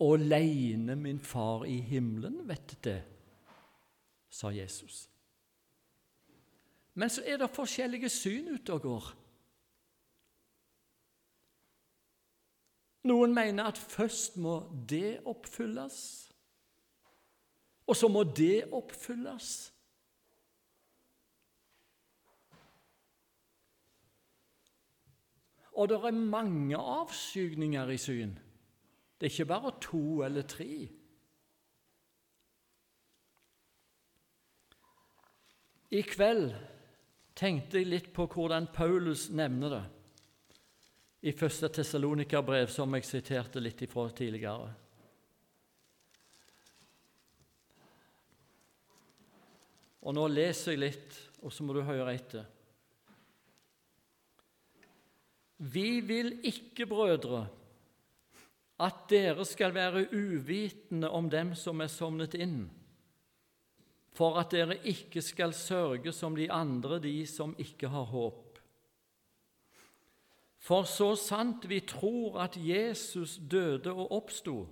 Åleine 0.00 0.96
min 0.96 1.20
far 1.20 1.64
i 1.70 1.76
himmelen 1.78 2.40
vet 2.48 2.78
det, 2.84 3.00
sa 4.30 4.50
Jesus. 4.50 5.04
Men 6.94 7.10
så 7.10 7.22
er 7.26 7.38
det 7.38 7.50
forskjellige 7.54 8.08
syn 8.10 8.54
ute 8.54 8.74
og 8.74 8.82
går. 8.82 9.12
Noen 13.04 13.34
mener 13.36 13.68
at 13.68 13.78
først 13.78 14.36
må 14.40 14.60
det 14.88 15.20
oppfylles, 15.26 16.20
Og 17.86 17.96
så 17.96 18.08
må 18.08 18.22
det 18.24 18.72
oppfylles. 18.72 19.73
Og 25.74 25.88
det 25.90 25.98
er 25.98 26.10
mange 26.14 26.78
avskygninger 26.78 27.90
i 27.90 27.98
syn. 27.98 28.36
Det 29.18 29.26
er 29.26 29.32
ikke 29.32 29.50
bare 29.50 29.72
to 29.82 30.22
eller 30.22 30.46
tre. 30.46 30.68
I 35.94 36.02
kveld 36.02 36.48
tenkte 37.38 37.78
jeg 37.78 37.90
litt 37.90 38.08
på 38.14 38.26
hvordan 38.30 38.70
Paulus 38.74 39.28
nevner 39.34 39.74
det 39.74 39.84
i 41.24 41.32
1. 41.32 41.68
Tessalonika-brev, 41.72 42.68
som 42.68 42.94
jeg 42.94 43.06
siterte 43.08 43.62
litt 43.62 43.80
ifra 43.86 44.08
tidligere. 44.12 44.72
Og 50.04 50.12
Nå 50.12 50.26
leser 50.28 50.74
jeg 50.74 50.82
litt, 50.82 51.16
og 51.40 51.52
så 51.52 51.64
må 51.64 51.72
du 51.72 51.80
høre 51.86 52.12
etter. 52.12 52.44
Vi 55.72 56.00
vil 56.00 56.34
ikke, 56.44 56.86
brødre, 56.86 57.46
at 58.80 59.06
dere 59.10 59.44
skal 59.44 59.74
være 59.74 60.06
uvitende 60.12 61.10
om 61.10 61.30
dem 61.30 61.54
som 61.54 61.80
er 61.80 61.88
sovnet 61.88 62.34
inn, 62.34 62.66
for 64.12 64.36
at 64.38 64.52
dere 64.52 64.76
ikke 64.86 65.22
skal 65.22 65.54
sørge 65.56 66.12
som 66.12 66.36
de 66.36 66.50
andre, 66.52 66.98
de 67.00 67.26
som 67.26 67.54
ikke 67.58 67.88
har 67.88 68.10
håp. 68.12 68.58
For 70.64 70.84
så 70.88 71.14
sant 71.16 71.68
vi 71.68 71.80
tror 71.80 72.40
at 72.44 72.56
Jesus 72.56 73.38
døde 73.50 73.92
og 73.92 74.12
oppsto, 74.12 74.66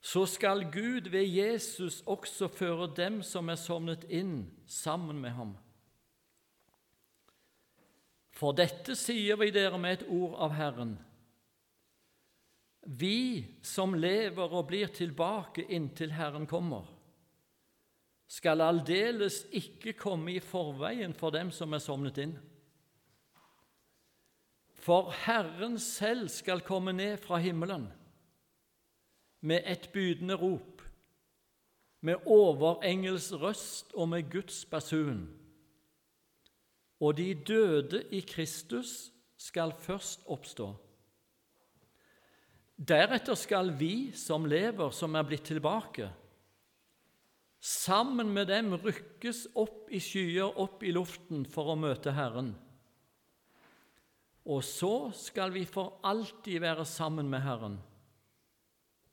så 0.00 0.26
skal 0.26 0.64
Gud 0.72 1.10
ved 1.10 1.26
Jesus 1.28 2.02
også 2.06 2.48
føre 2.48 2.88
dem 2.96 3.22
som 3.22 3.48
er 3.48 3.58
sovnet 3.60 4.06
inn, 4.08 4.48
sammen 4.66 5.20
med 5.20 5.30
ham. 5.36 5.56
For 8.40 8.56
dette 8.56 8.94
sier 8.96 9.36
vi 9.36 9.50
dere 9.52 9.76
med 9.76 9.98
et 9.98 10.06
ord 10.08 10.38
av 10.40 10.54
Herren. 10.56 10.94
Vi 12.80 13.44
som 13.60 13.92
lever 13.92 14.54
og 14.56 14.70
blir 14.70 14.88
tilbake 14.96 15.66
inntil 15.68 16.14
Herren 16.16 16.46
kommer, 16.48 16.86
skal 18.30 18.62
aldeles 18.64 19.42
ikke 19.52 19.92
komme 19.98 20.32
i 20.32 20.40
forveien 20.40 21.12
for 21.18 21.34
dem 21.34 21.50
som 21.52 21.74
er 21.76 21.82
sovnet 21.84 22.20
inn. 22.22 22.32
For 24.80 25.10
Herren 25.26 25.76
selv 25.82 26.30
skal 26.32 26.64
komme 26.64 26.94
ned 26.96 27.18
fra 27.20 27.42
himmelen 27.42 27.90
med 29.44 29.66
et 29.68 29.90
bydende 29.92 30.38
rop, 30.40 30.80
med 32.00 32.24
overengels 32.24 33.28
røst 33.36 33.92
og 33.92 34.08
med 34.14 34.30
Guds 34.32 34.62
basun 34.64 35.26
og 37.00 37.16
de 37.16 37.32
døde 37.34 38.02
i 38.12 38.20
Kristus 38.28 39.10
skal 39.40 39.72
først 39.72 40.26
oppstå. 40.28 40.68
Deretter 42.76 43.36
skal 43.36 43.72
vi 43.76 44.12
som 44.16 44.46
lever, 44.48 44.92
som 44.92 45.16
er 45.16 45.24
blitt 45.28 45.44
tilbake, 45.48 46.08
sammen 47.60 48.32
med 48.32 48.48
dem 48.48 48.72
rykkes 48.80 49.46
opp 49.60 49.90
i 49.92 50.00
skyer, 50.00 50.48
opp 50.48 50.84
i 50.84 50.92
luften, 50.96 51.44
for 51.44 51.72
å 51.72 51.76
møte 51.76 52.14
Herren. 52.16 52.54
Og 54.48 54.64
så 54.64 55.10
skal 55.12 55.52
vi 55.52 55.66
for 55.68 56.00
alltid 56.08 56.62
være 56.64 56.86
sammen 56.88 57.28
med 57.28 57.44
Herren. 57.44 57.76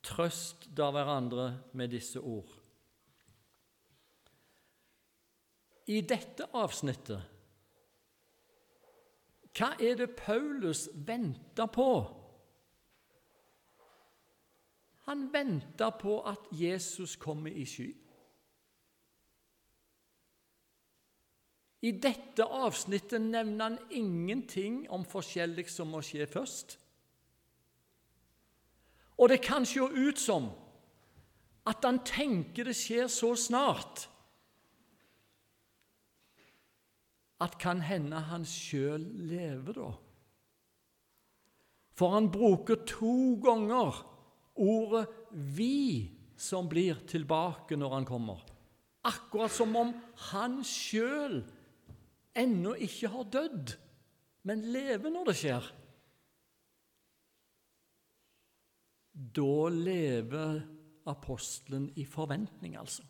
Trøst 0.07 0.69
da 0.71 0.87
hverandre 0.95 1.49
med 1.75 1.91
disse 1.91 2.23
ord. 2.23 2.47
I 5.91 5.99
dette 6.07 6.47
avsnittet 6.55 7.36
hva 9.57 9.73
er 9.81 9.95
det 9.97 10.13
Paulus 10.17 10.87
venter 10.93 11.65
på? 11.73 11.91
Han 15.07 15.29
venter 15.33 15.93
på 15.99 16.19
at 16.27 16.49
Jesus 16.51 17.15
kommer 17.15 17.51
i 17.51 17.65
sky. 17.65 17.87
I 21.81 21.91
dette 21.91 22.43
avsnittet 22.43 23.21
nevner 23.21 23.63
han 23.69 23.79
ingenting 23.93 24.81
om 24.91 25.05
forskjellig 25.07 25.67
som 25.71 25.93
må 25.93 26.01
skje 26.03 26.27
først. 26.27 26.77
Og 29.17 29.29
det 29.29 29.39
kan 29.45 29.65
se 29.65 29.81
ut 29.81 30.19
som 30.19 30.49
at 31.67 31.85
han 31.85 32.01
tenker 32.05 32.67
det 32.67 32.75
skjer 32.77 33.07
så 33.11 33.33
snart 33.39 34.07
at 37.43 37.57
kan 37.61 37.81
hende 37.85 38.19
han 38.29 38.45
sjøl 38.47 39.03
lever 39.29 39.77
da. 39.77 39.89
For 41.97 42.13
han 42.13 42.29
bruker 42.33 42.83
to 42.85 43.37
ganger 43.41 44.03
ordet 44.57 45.07
'vi' 45.31 46.13
som 46.37 46.69
blir 46.69 47.01
tilbake 47.09 47.77
når 47.77 47.93
han 47.93 48.05
kommer. 48.05 48.41
Akkurat 49.03 49.51
som 49.51 49.75
om 49.75 49.93
han 50.31 50.61
sjøl 50.63 51.41
ennå 52.37 52.75
ikke 52.85 53.09
har 53.09 53.29
dødd, 53.33 53.73
men 54.45 54.65
lever 54.73 55.13
når 55.13 55.31
det 55.31 55.35
skjer. 55.41 55.69
Da 59.13 59.69
lever 59.73 60.61
apostelen 61.09 61.89
i 61.97 62.05
forventning, 62.05 62.75
altså. 62.77 63.03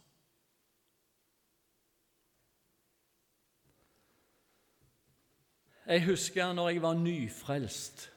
Jeg 5.88 6.04
husker 6.04 6.52
når 6.54 6.70
jeg 6.70 6.82
var 6.84 6.98
nyfrelst. 7.00 8.10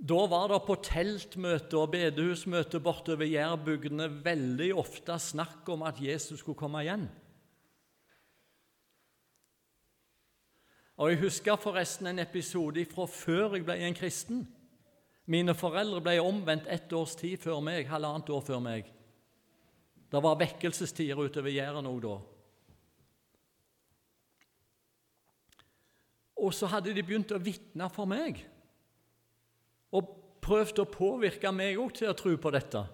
Da 0.00 0.20
var 0.30 0.46
det 0.48 0.60
på 0.64 0.76
teltmøte 0.86 1.76
og 1.76 1.90
bedehusmøte 1.92 2.80
bortover 2.80 3.26
Jærbygdene 3.26 4.06
veldig 4.24 4.70
ofte 4.80 5.18
snakk 5.20 5.68
om 5.68 5.82
at 5.84 5.98
Jesus 6.00 6.40
skulle 6.40 6.58
komme 6.58 6.84
igjen. 6.84 7.08
Og 10.96 11.10
Jeg 11.10 11.20
husker 11.20 11.56
forresten 11.56 12.06
en 12.06 12.18
episode 12.18 12.84
fra 12.84 13.06
før 13.08 13.54
jeg 13.56 13.64
ble 13.64 13.76
en 13.82 13.96
kristen. 13.96 14.48
Mine 15.26 15.54
foreldre 15.54 16.00
ble 16.00 16.18
omvendt 16.20 16.68
ett 16.68 16.92
års 16.92 17.16
tid 17.16 17.40
før 17.40 17.60
meg, 17.64 17.88
halvannet 17.88 18.30
år 18.30 18.42
før 18.46 18.60
meg. 18.62 18.86
Det 20.10 20.22
var 20.22 20.38
vekkelsestider 20.38 21.18
utover 21.18 21.50
Jæren 21.50 21.88
òg 21.88 22.02
da. 22.04 22.18
Og 26.40 26.54
så 26.56 26.70
hadde 26.72 26.94
de 26.96 27.04
begynt 27.04 27.32
å 27.36 27.42
vitne 27.42 27.90
for 27.92 28.08
meg 28.08 28.40
og 29.92 30.10
prøvd 30.40 30.82
å 30.82 30.90
påvirke 30.90 31.50
meg 31.52 31.78
òg 31.82 31.92
til 31.98 32.10
å 32.10 32.16
tro 32.16 32.32
på 32.40 32.52
dette, 32.54 32.84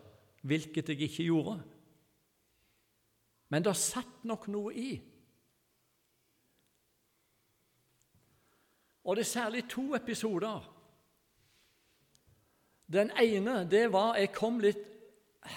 hvilket 0.42 0.88
jeg 0.90 1.06
ikke 1.06 1.26
gjorde. 1.28 1.58
Men 3.52 3.62
det 3.62 3.76
satt 3.78 4.24
nok 4.26 4.48
noe 4.50 4.72
i. 4.74 4.90
Og 9.06 9.16
det 9.16 9.22
er 9.22 9.30
særlig 9.30 9.62
to 9.70 9.84
episoder. 9.94 10.64
Den 12.92 13.12
ene 13.22 13.60
det 13.70 13.86
var 13.92 14.16
jeg 14.18 14.32
kom 14.34 14.58
litt 14.62 14.82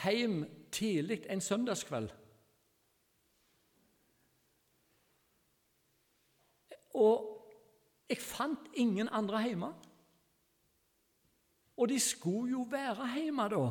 hjem 0.03 0.43
tidlig 0.73 1.23
en 1.29 1.41
søndagskveld. 1.41 2.11
Og 6.99 7.28
jeg 8.09 8.21
fant 8.23 8.71
ingen 8.73 9.09
andre 9.13 9.43
hjemme. 9.45 9.69
Og 11.79 11.87
de 11.91 11.99
skulle 12.01 12.51
jo 12.57 12.65
være 12.69 13.07
hjemme 13.13 13.45
da. 13.53 13.67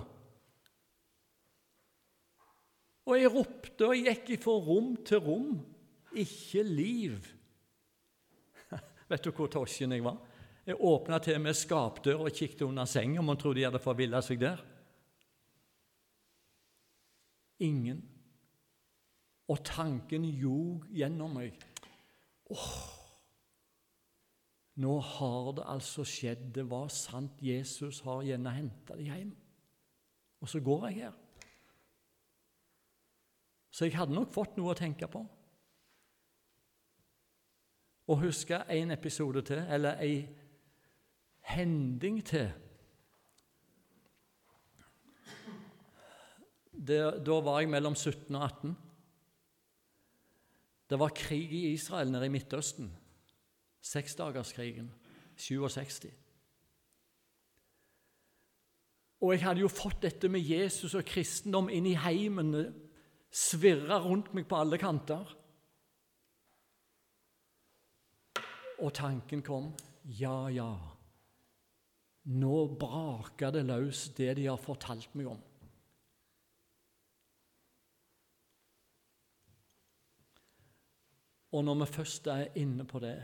Og 3.08 3.16
jeg 3.16 3.32
ropte 3.32 3.88
og 3.88 3.96
gikk 3.96 4.34
fra 4.42 4.54
rom 4.62 4.94
til 5.06 5.20
rom. 5.24 5.52
Ikke 6.16 6.62
liv. 6.64 7.18
Vet 9.10 9.24
du 9.24 9.32
hvor 9.32 9.50
tosken 9.52 9.92
jeg 9.96 10.04
var? 10.04 10.18
Jeg 10.68 10.80
åpna 10.84 11.18
til 11.24 11.40
med 11.40 11.56
skapdør 11.56 12.26
og 12.26 12.34
kikket 12.36 12.66
under 12.66 12.84
senga 12.84 13.22
om 13.22 13.30
hun 13.32 13.40
trodde 13.40 13.60
de 13.60 13.64
hadde 13.64 13.80
forvilla 13.80 14.20
seg 14.24 14.40
der. 14.42 14.60
Ingen. 17.64 18.02
Og 19.48 19.64
tanken 19.64 20.28
ljog 20.28 20.84
gjennom 20.92 21.38
meg. 21.40 21.56
Åh, 22.52 22.97
nå 24.78 24.98
har 25.02 25.52
det 25.58 25.64
altså 25.66 26.04
skjedd. 26.06 26.50
Det 26.54 26.64
var 26.70 26.90
sant. 26.94 27.40
Jesus 27.42 28.00
har 28.06 28.22
gjerne 28.26 28.54
henta 28.54 28.98
deg 28.98 29.10
hjem. 29.10 29.32
Og 30.38 30.50
så 30.50 30.60
går 30.62 30.86
jeg 30.88 31.00
her. 31.02 31.16
Så 33.74 33.86
jeg 33.86 33.98
hadde 33.98 34.14
nok 34.14 34.30
fått 34.34 34.56
noe 34.58 34.72
å 34.72 34.78
tenke 34.78 35.08
på. 35.10 35.24
Og 38.08 38.22
huske 38.22 38.62
en 38.72 38.94
episode 38.94 39.42
til, 39.50 39.60
eller 39.68 40.00
ei 40.02 40.22
hending 41.52 42.22
til. 42.24 42.48
det, 46.88 47.00
da 47.26 47.40
var 47.44 47.62
jeg 47.62 47.70
mellom 47.72 47.96
17 47.96 48.36
og 48.36 48.44
18. 48.44 48.76
Det 50.88 50.98
var 51.00 51.16
krig 51.16 51.52
i 51.52 51.72
Israel 51.74 52.12
nede 52.12 52.28
i 52.28 52.32
Midtøsten. 52.32 52.88
Seksdagerskrigen. 53.80 54.90
67. 55.38 56.10
Og 59.20 59.32
jeg 59.34 59.42
hadde 59.42 59.64
jo 59.64 59.70
fått 59.70 60.02
dette 60.02 60.30
med 60.30 60.44
Jesus 60.46 60.94
og 60.94 61.06
kristendom 61.06 61.70
inn 61.74 61.88
i 61.90 61.96
heimen, 61.98 62.54
svirra 63.30 63.98
rundt 64.04 64.30
meg 64.34 64.46
på 64.50 64.58
alle 64.60 64.78
kanter. 64.78 65.34
Og 68.78 68.94
tanken 68.94 69.42
kom 69.42 69.72
ja, 70.18 70.46
ja, 70.54 70.70
nå 72.30 72.56
braker 72.78 73.52
det 73.52 73.64
løs 73.66 74.06
det 74.16 74.36
de 74.38 74.46
har 74.46 74.60
fortalt 74.62 75.14
meg 75.18 75.32
om. 75.34 75.42
Og 81.48 81.64
når 81.64 81.82
vi 81.82 81.92
først 81.96 82.28
er 82.30 82.54
inne 82.60 82.84
på 82.86 83.00
det 83.02 83.16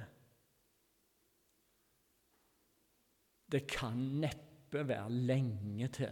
Det 3.52 3.66
kan 3.70 3.98
neppe 4.22 4.82
være 4.88 5.10
lenge 5.10 5.88
til 5.88 6.10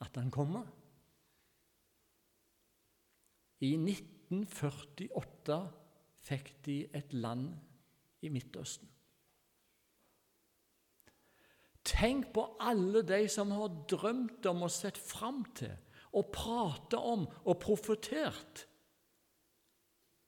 at 0.00 0.16
han 0.16 0.30
kommer. 0.30 0.66
I 3.60 3.72
1948 3.76 5.60
fikk 6.26 6.52
de 6.66 6.76
et 6.96 7.14
land 7.14 7.48
i 8.26 8.28
Midtøsten. 8.32 8.90
Tenk 11.86 12.32
på 12.34 12.42
alle 12.60 13.04
de 13.06 13.22
som 13.30 13.52
har 13.54 13.70
drømt 13.88 14.46
om 14.50 14.64
og 14.66 14.72
sett 14.74 14.98
fram 14.98 15.44
til 15.56 15.76
og 16.16 16.32
prata 16.34 16.98
om 16.98 17.26
og 17.44 17.60
profetert 17.62 18.66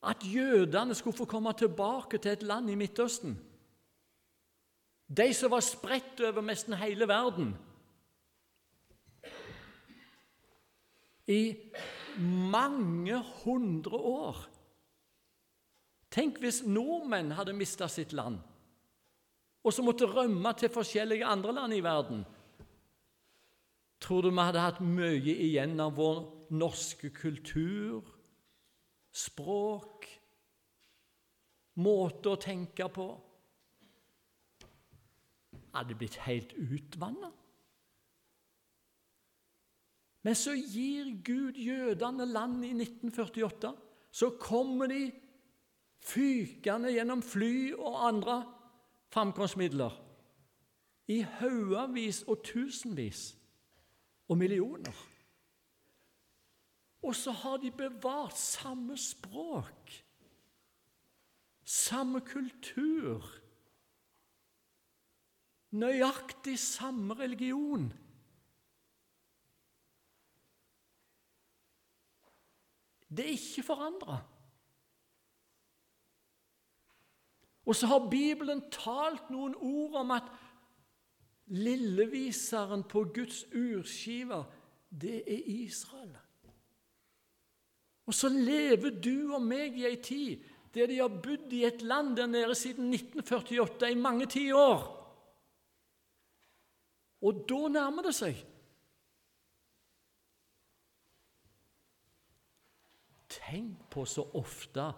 at 0.06 0.22
jødene 0.22 0.94
skulle 0.94 1.16
få 1.16 1.26
komme 1.26 1.52
tilbake 1.58 2.18
til 2.18 2.36
et 2.36 2.42
land 2.46 2.70
i 2.70 2.76
Midtøsten. 2.78 3.34
De 5.08 5.32
som 5.34 5.50
var 5.50 5.64
spredt 5.64 6.20
over 6.20 6.44
nesten 6.44 6.76
hele 6.76 7.08
verden. 7.08 7.54
I 11.28 11.56
mange 12.18 13.18
hundre 13.44 13.96
år. 13.96 14.44
Tenk 16.12 16.40
hvis 16.40 16.62
nordmenn 16.64 17.34
hadde 17.36 17.56
mista 17.56 17.88
sitt 17.92 18.14
land 18.16 18.38
og 19.68 19.74
så 19.74 19.84
måtte 19.84 20.08
rømme 20.08 20.52
til 20.56 20.70
forskjellige 20.72 21.26
andre 21.26 21.52
land 21.52 21.74
i 21.76 21.82
verden. 21.84 22.24
Tror 24.00 24.22
du 24.22 24.30
vi 24.30 24.40
hadde 24.40 24.62
hatt 24.62 24.80
mye 24.80 25.34
igjen 25.34 25.74
av 25.82 25.96
vår 25.98 26.22
norske 26.56 27.10
kultur, 27.12 28.06
språk, 29.12 30.06
måte 31.84 32.32
å 32.32 32.40
tenke 32.40 32.86
på? 32.94 33.08
Hadde 35.78 35.94
blitt 35.94 36.18
helt 36.26 36.52
utvanna. 36.58 37.30
Men 40.26 40.34
så 40.34 40.52
gir 40.58 41.12
Gud 41.24 41.56
jødene 41.56 42.26
land 42.26 42.64
i 42.66 42.72
1948. 42.74 43.70
Så 44.10 44.30
kommer 44.40 44.90
de 44.90 45.12
fykende 46.02 46.90
gjennom 46.92 47.22
fly 47.22 47.72
og 47.76 48.00
andre 48.08 48.38
framkomstmidler 49.14 49.94
i 51.08 51.20
haugevis 51.38 52.22
og 52.28 52.42
tusenvis 52.44 53.22
og 54.28 54.38
millioner. 54.38 55.04
Og 57.02 57.14
så 57.16 57.32
har 57.32 57.56
de 57.62 57.70
bevart 57.70 58.36
samme 58.38 58.96
språk, 58.98 59.94
samme 61.64 62.20
kultur, 62.20 63.24
nøyaktig 65.70 66.58
samme 66.58 67.14
religion. 67.14 67.88
Det 73.08 73.24
er 73.24 73.36
ikke 73.36 73.62
forandra. 73.62 74.18
Og 77.68 77.76
så 77.76 77.86
har 77.86 78.08
Bibelen 78.10 78.62
talt 78.72 79.30
noen 79.30 79.54
ord 79.56 79.98
om 80.00 80.12
at 80.16 80.28
lilleviseren 81.52 82.84
på 82.88 83.04
Guds 83.14 83.44
urskive, 83.52 84.44
det 84.88 85.20
er 85.26 85.42
Israel. 85.44 86.16
Og 88.08 88.14
så 88.14 88.28
lever 88.32 88.94
du 89.04 89.34
og 89.36 89.42
meg 89.44 89.76
i 89.76 89.84
ei 89.84 89.98
tid 90.00 90.46
der 90.74 90.88
de 90.88 90.98
har 91.00 91.08
bodd 91.08 91.52
i 91.52 91.64
et 91.64 91.82
land 91.82 92.16
der 92.16 92.26
nede 92.28 92.54
siden 92.54 92.92
1948, 92.94 93.90
i 93.90 93.94
mange 93.94 94.26
tiår. 94.26 94.97
Og 97.22 97.42
da 97.50 97.60
nærmer 97.72 98.06
det 98.06 98.14
seg. 98.14 98.38
Tenk 103.28 103.84
på 103.92 104.04
så 104.08 104.24
ofte 104.38 104.90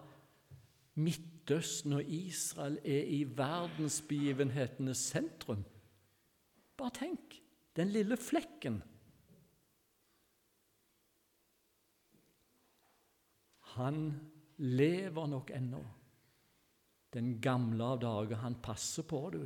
Midtøsten 1.01 1.95
og 1.97 2.09
Israel 2.13 2.77
er 2.85 3.07
i 3.09 3.23
verdensbegivenhetenes 3.25 5.01
sentrum. 5.13 5.63
Bare 6.77 6.93
tenk 6.99 7.39
den 7.77 7.93
lille 7.95 8.19
flekken. 8.21 8.81
Han 13.77 14.03
lever 14.59 15.27
nok 15.27 15.51
ennå. 15.55 15.81
Den 17.15 17.39
gamle 17.43 17.85
av 17.95 18.01
dager. 18.03 18.43
Han 18.43 18.59
passer 18.63 19.07
på, 19.09 19.23
du. 19.31 19.45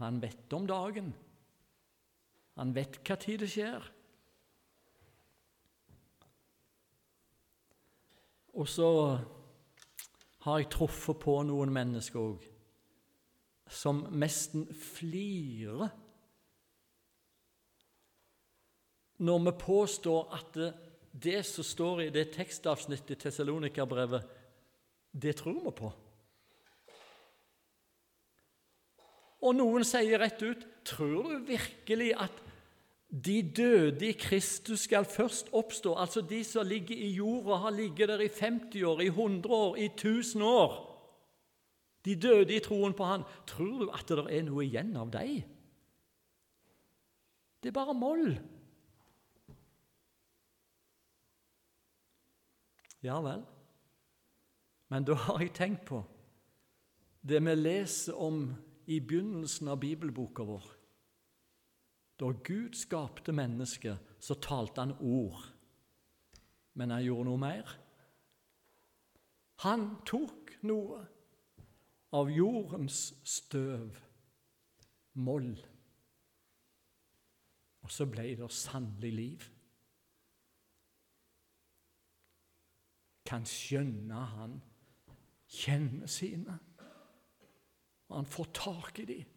Han 0.00 0.20
vet 0.22 0.52
om 0.52 0.66
dagen. 0.68 1.12
Han 2.60 2.74
vet 2.76 3.00
hva 3.00 3.16
tid 3.20 3.42
det 3.42 3.50
skjer. 3.52 3.86
Og 8.52 8.68
så 8.68 8.88
har 10.44 10.58
jeg 10.60 10.72
truffet 10.74 11.20
på 11.22 11.38
noen 11.48 11.72
mennesker 11.72 12.20
òg 12.20 12.48
som 13.72 14.02
nesten 14.20 14.66
flirer 14.76 15.86
når 19.22 19.44
vi 19.46 19.52
påstår 19.62 20.34
at 20.34 20.56
det, 20.58 20.70
det 21.12 21.40
som 21.46 21.64
står 21.64 22.02
i 22.02 22.12
det 22.12 22.32
tekstavsnittet 22.34 23.14
i 23.14 23.20
Tessalonika-brevet, 23.22 24.24
det 25.12 25.36
tror 25.38 25.60
vi 25.62 25.72
på. 25.78 25.92
Og 29.42 29.56
noen 29.58 29.84
sier 29.86 30.22
rett 30.22 30.42
ut 30.42 30.68
Tror 30.86 31.28
du 31.30 31.44
virkelig 31.46 32.10
at 32.18 32.40
de 33.12 33.36
døde 33.44 34.06
i 34.08 34.16
Kristus 34.16 34.86
skal 34.88 35.04
først 35.04 35.50
oppstå, 35.52 35.92
altså 35.94 36.22
de 36.24 36.40
som 36.44 36.66
ligger 36.66 36.96
i 36.96 37.10
jorda, 37.12 37.58
har 37.60 37.74
ligget 37.76 38.08
der 38.08 38.24
i 38.24 38.28
50 38.28 38.82
år, 38.82 39.00
i 39.00 39.06
100 39.06 39.54
år, 39.54 39.76
i 39.76 39.84
1000 39.84 40.42
år. 40.42 40.72
De 42.04 42.16
døde 42.16 42.56
i 42.56 42.60
troen 42.64 42.94
på 42.94 43.04
Han. 43.04 43.22
Tror 43.46 43.84
du 43.84 43.90
at 43.94 44.08
det 44.08 44.24
er 44.26 44.42
noe 44.42 44.64
igjen 44.64 44.96
av 44.96 45.12
dem? 45.12 45.44
Det 47.62 47.68
er 47.70 47.76
bare 47.76 47.94
moll. 47.94 48.32
Ja 53.02 53.20
vel. 53.22 53.44
Men 54.88 55.04
da 55.04 55.14
har 55.14 55.40
jeg 55.42 55.54
tenkt 55.54 55.86
på 55.86 56.02
det 57.22 57.38
vi 57.44 57.54
leser 57.54 58.18
om 58.18 58.48
i 58.86 59.00
begynnelsen 59.00 59.68
av 59.68 59.80
bibelboka 59.80 60.44
vår. 60.46 60.66
Da 62.20 62.30
Gud 62.44 62.74
skapte 62.78 63.32
mennesket, 63.32 63.98
så 64.20 64.34
talte 64.34 64.80
han 64.80 64.96
ord. 65.00 65.42
Men 66.74 66.90
han 66.90 67.04
gjorde 67.04 67.28
noe 67.28 67.40
mer. 67.40 67.72
Han 69.64 69.88
tok 70.06 70.54
noe 70.66 71.00
av 72.12 72.30
jordens 72.30 73.12
støv, 73.24 73.96
moll, 75.12 75.52
og 77.82 77.90
så 77.90 78.06
ble 78.10 78.28
det 78.38 78.48
sannelig 78.54 79.12
liv. 79.12 79.46
Kan 83.26 83.46
skjønne 83.48 84.26
han 84.34 84.58
kjenner 85.52 86.10
sine, 86.10 86.58
han 88.14 88.28
får 88.28 88.50
tak 88.56 88.98
i 89.02 89.06
dem. 89.08 89.28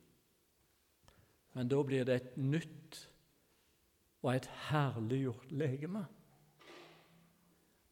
Men 1.56 1.72
da 1.72 1.80
blir 1.88 2.04
det 2.08 2.16
et 2.16 2.38
nytt 2.38 3.00
og 4.26 4.34
et 4.34 4.48
herliggjort 4.68 5.52
legeme. 5.56 6.04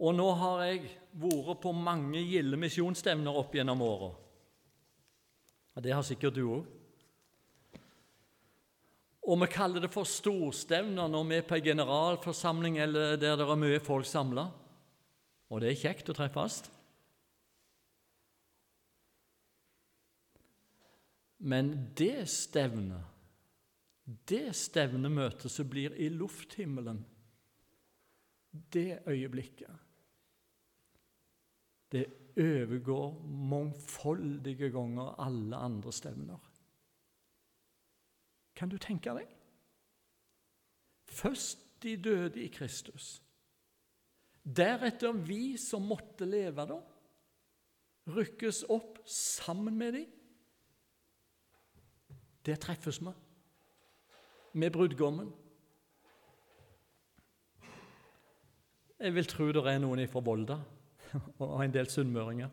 Og 0.03 0.15
nå 0.17 0.25
har 0.35 0.63
jeg 0.65 0.89
vært 1.21 1.61
på 1.63 1.71
mange 1.77 2.19
gilde 2.25 2.59
misjonsstevner 2.59 3.39
opp 3.39 3.53
gjennom 3.55 3.83
åra. 3.85 4.09
Det 5.79 5.93
har 5.93 6.03
sikkert 6.05 6.35
du 6.35 6.43
òg. 6.43 6.65
Og 9.23 9.39
vi 9.39 9.47
kaller 9.47 9.85
det 9.85 9.93
for 9.93 10.07
storstevner 10.09 11.07
når 11.07 11.27
vi 11.29 11.37
er 11.37 11.45
på 11.47 11.55
en 11.55 11.67
generalforsamling 11.69 12.81
eller 12.83 13.15
der 13.15 13.37
det 13.39 13.47
er 13.47 13.61
mye 13.61 13.79
folk 13.79 14.07
samla. 14.09 14.49
Og 15.47 15.61
det 15.63 15.71
er 15.71 15.79
kjekt 15.85 16.11
å 16.11 16.17
treffes. 16.17 16.65
Men 21.43 21.73
det 21.97 22.29
stevnet, 22.31 23.03
det 24.31 24.53
stevnemøtet 24.55 25.51
som 25.51 25.67
blir 25.67 25.95
i 25.99 26.07
lufthimmelen, 26.11 27.01
det 28.71 29.01
øyeblikket, 29.07 29.73
det 31.91 32.05
overgår 32.39 33.19
mangfoldige 33.27 34.71
ganger 34.73 35.19
alle 35.21 35.59
andre 35.67 35.91
stevner. 35.93 36.39
Kan 38.55 38.71
du 38.71 38.77
tenke 38.77 39.13
deg? 39.17 39.27
Først 41.11 41.59
de 41.83 41.97
døde 41.97 42.39
i 42.41 42.47
Kristus. 42.47 43.19
Deretter 44.43 45.11
vi 45.11 45.57
som 45.59 45.85
måtte 45.91 46.25
leve 46.25 46.65
da, 46.71 46.79
rykkes 48.15 48.63
opp 48.71 49.01
sammen 49.09 49.77
med 49.77 49.99
dem. 49.99 50.11
Der 52.45 52.55
treffes 52.55 53.01
vi. 53.01 53.11
Med 54.53 54.71
brudgommen. 54.71 55.33
Jeg 58.99 59.15
vil 59.15 59.25
tro 59.27 59.47
det 59.51 59.63
er 59.67 59.79
noen 59.83 60.07
fra 60.07 60.21
Volda 60.23 60.55
og 61.43 61.63
en 61.63 61.73
del 61.73 61.89
sunnmøringer 61.91 62.51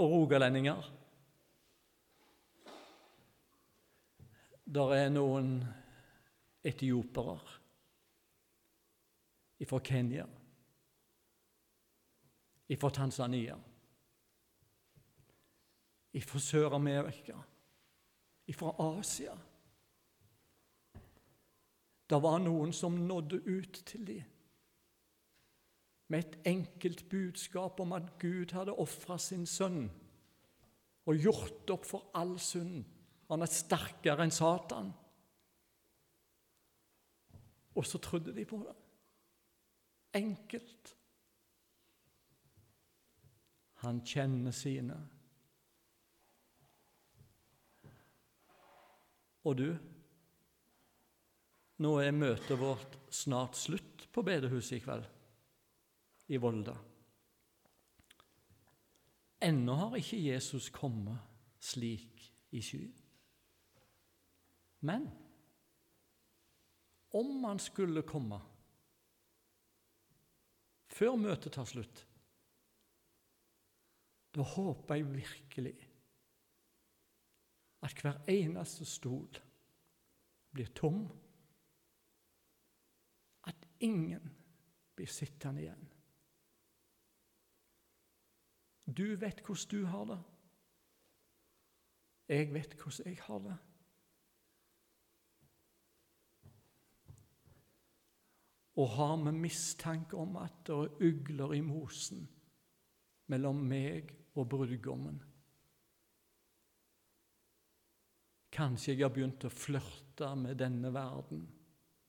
og 0.00 0.12
rogalendinger. 0.12 0.86
Der 4.72 4.94
er 4.96 5.10
noen 5.12 5.58
etiopere 6.64 7.38
fra 9.68 9.78
Kenya, 9.78 10.24
fra 12.80 12.90
Tanzania, 12.90 13.56
fra 16.24 16.38
Sør-Amerika, 16.38 17.36
fra 18.56 18.74
Asia. 18.78 19.34
Det 22.08 22.20
var 22.22 22.38
noen 22.42 22.72
som 22.76 22.98
nådde 23.08 23.40
ut 23.46 23.82
til 23.86 24.06
dem 24.06 24.28
med 26.12 26.18
et 26.18 26.34
enkelt 26.44 27.06
budskap 27.08 27.80
om 27.80 27.94
at 27.96 28.18
Gud 28.20 28.52
hadde 28.52 28.74
ofra 28.76 29.16
sin 29.18 29.46
sønn 29.48 29.86
og 31.08 31.16
gjort 31.16 31.70
opp 31.72 31.86
for 31.88 32.10
all 32.18 32.34
synd 32.42 32.82
han 33.32 33.40
er 33.40 33.48
sterkere 33.48 34.26
enn 34.26 34.34
Satan. 34.34 34.90
Og 37.72 37.86
så 37.88 37.96
trodde 38.04 38.34
de 38.36 38.44
på 38.44 38.58
det. 38.60 38.74
Enkelt. 40.20 40.90
Han 43.80 44.02
kjenner 44.04 44.52
sine. 44.52 44.98
Og 49.42 49.58
du, 49.58 49.68
nå 51.82 51.92
er 51.98 52.14
møtet 52.14 52.58
vårt 52.60 52.98
snart 53.12 53.58
slutt 53.58 54.06
på 54.12 54.22
bedehuset 54.26 54.78
i 54.78 54.82
kveld, 54.84 55.06
i 56.30 56.38
Volda. 56.38 56.76
Ennå 59.42 59.74
har 59.74 59.96
ikke 59.98 60.20
Jesus 60.22 60.68
kommet 60.70 61.18
slik 61.62 62.28
i 62.54 62.62
skyen. 62.62 62.94
Men 64.86 65.08
om 67.18 67.44
han 67.44 67.60
skulle 67.62 68.04
komme 68.06 68.38
før 70.92 71.16
møtet 71.18 71.54
tar 71.54 71.66
slutt, 71.66 72.04
da 74.32 74.44
håper 74.46 74.98
jeg 75.00 75.10
virkelig 75.12 75.74
at 77.82 78.02
hver 78.02 78.20
eneste 78.30 78.84
stol 78.84 79.40
blir 80.52 80.70
tom. 80.74 81.08
At 83.44 83.66
ingen 83.80 84.30
blir 84.96 85.10
sittende 85.10 85.64
igjen. 85.64 85.88
Du 88.86 89.16
vet 89.16 89.40
hvordan 89.40 89.68
du 89.70 89.84
har 89.86 90.04
det. 90.04 90.22
Jeg 92.28 92.54
vet 92.54 92.74
hvordan 92.74 93.06
jeg 93.06 93.22
har 93.22 93.38
det. 93.38 93.58
og 98.76 98.88
har 98.88 99.16
vi 99.16 99.32
mistanke 99.36 100.16
om 100.16 100.36
at 100.40 100.64
det 100.66 100.74
er 100.74 101.08
ugler 101.08 101.52
i 101.52 101.60
mosen 101.60 102.24
mellom 103.28 103.60
meg 103.68 104.14
og 104.34 104.48
brudgommen. 104.48 105.20
Kanskje 108.52 108.92
jeg 108.92 109.06
har 109.06 109.12
begynt 109.14 109.46
å 109.48 109.50
flørte 109.52 110.28
med 110.36 110.58
denne 110.60 110.92
verden, 110.92 111.46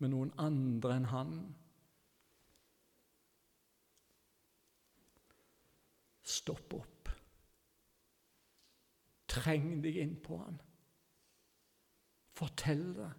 med 0.04 0.12
noen 0.12 0.34
andre 0.44 0.98
enn 1.00 1.10
han. 1.12 1.36
Stopp 6.28 6.76
opp. 6.76 7.12
Treng 9.32 9.78
deg 9.84 10.02
inn 10.04 10.18
på 10.24 10.38
han. 10.42 10.60
Fortell 12.36 12.84
det. 12.98 13.12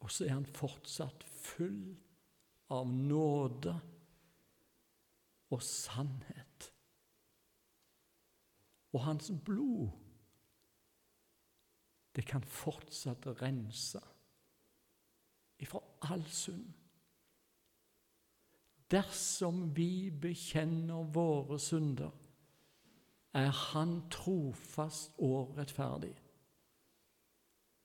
Og 0.00 0.12
så 0.12 0.26
er 0.28 0.36
han 0.38 0.46
fortsatt 0.46 1.26
full 1.26 1.82
av 2.72 2.88
nåde 2.88 3.74
og 5.50 5.62
sannhet. 5.66 6.49
Og 8.92 9.04
hans 9.04 9.32
blod, 9.44 9.88
det 12.16 12.26
kan 12.26 12.42
fortsatt 12.42 13.26
rense 13.42 14.00
ifra 15.60 15.80
all 16.10 16.24
synd. 16.26 16.66
Dersom 18.90 19.68
vi 19.76 20.10
bekjenner 20.10 21.06
våre 21.14 21.58
synder, 21.58 22.10
er 23.32 23.50
Han 23.50 24.00
trofast 24.10 25.12
og 25.22 25.54
rettferdig 25.58 26.16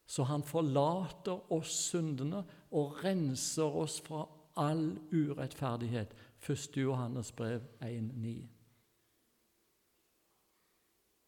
så 0.05 0.23
han 0.23 0.43
forlater 0.43 1.53
oss 1.53 1.73
syndene 1.89 2.43
og 2.71 3.03
renser 3.03 3.77
oss 3.83 3.99
fra 4.05 4.25
all 4.61 4.93
urettferdighet. 5.11 6.13
1. 6.49 6.77
Johannes 6.77 7.31
brev 7.31 7.61
1,9. 7.81 8.35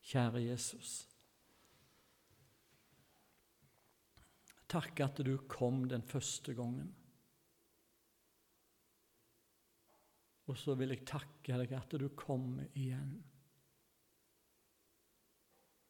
Kjære 0.08 0.40
Jesus. 0.46 1.02
Takk 4.72 5.00
at 5.04 5.20
du 5.24 5.34
kom 5.52 5.84
den 5.88 6.04
første 6.04 6.54
gangen. 6.56 6.94
Og 10.48 10.58
så 10.58 10.76
vil 10.80 10.94
jeg 10.96 11.04
takke 11.08 11.58
deg 11.60 11.74
at 11.76 11.96
du 12.00 12.08
kommer 12.16 12.70
igjen. 12.80 13.18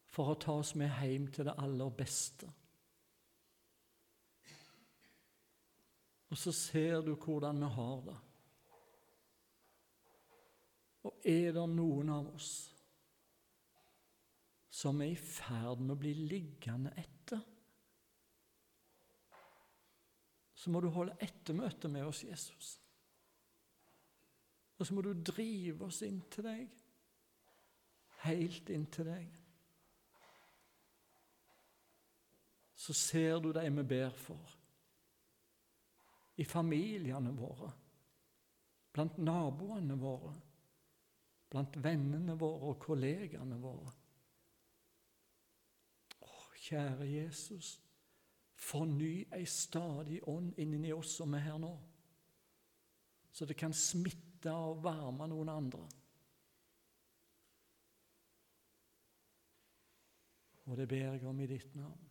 For 0.09 0.33
å 0.33 0.39
ta 0.41 0.55
oss 0.63 0.73
med 0.77 0.89
hjem 0.97 1.27
til 1.33 1.45
det 1.45 1.53
aller 1.61 1.91
beste. 1.93 2.49
Og 6.33 6.41
så 6.41 6.51
ser 6.51 7.05
du 7.05 7.13
hvordan 7.13 7.61
vi 7.61 7.69
har 7.77 8.01
det. 8.07 8.17
Og 11.05 11.29
er 11.29 11.53
det 11.53 11.67
noen 11.69 12.09
av 12.17 12.33
oss 12.33 12.76
som 14.77 15.01
er 15.01 15.13
i 15.15 15.17
ferd 15.17 15.81
med 15.81 15.95
å 15.95 16.01
bli 16.01 16.11
liggende 16.29 16.91
etter, 17.01 17.39
så 20.57 20.73
må 20.73 20.81
du 20.81 20.89
holde 20.93 21.15
ettermøte 21.23 21.89
med 21.89 22.05
oss, 22.05 22.23
Jesus. 22.27 22.75
Og 24.77 24.85
så 24.85 24.93
må 24.93 25.01
du 25.05 25.13
drive 25.15 25.87
oss 25.87 26.03
inn 26.05 26.19
til 26.33 26.45
deg, 26.45 26.69
helt 28.27 28.69
inn 28.73 28.85
til 28.93 29.09
deg. 29.09 29.33
Så 32.77 32.93
ser 32.93 33.41
du 33.41 33.49
dem 33.55 33.81
vi 33.81 33.89
ber 33.95 34.13
for 34.13 34.57
i 36.37 36.45
familiene 36.45 37.33
våre, 37.33 37.71
blant 38.93 39.17
naboene 39.17 39.97
våre, 39.97 40.35
blant 41.49 41.79
vennene 41.81 42.35
våre 42.37 42.75
og 42.75 42.83
kollegaene 42.83 43.57
våre. 43.61 43.93
Kjære 46.67 47.05
Jesus, 47.07 47.77
forny 48.59 49.21
ei 49.31 49.45
stadig 49.47 50.19
ånd 50.27 50.57
inni 50.59 50.91
oss 50.91 51.13
som 51.21 51.35
er 51.37 51.45
her 51.45 51.61
nå, 51.61 51.71
så 53.31 53.45
det 53.47 53.55
kan 53.55 53.73
smitte 53.73 54.51
og 54.51 54.81
varme 54.83 55.29
noen 55.31 55.53
andre. 55.53 55.85
Og 60.67 60.75
det 60.77 60.89
ber 60.91 61.13
jeg 61.13 61.23
om 61.23 61.39
i 61.39 61.47
ditt 61.47 61.75
navn. 61.79 62.06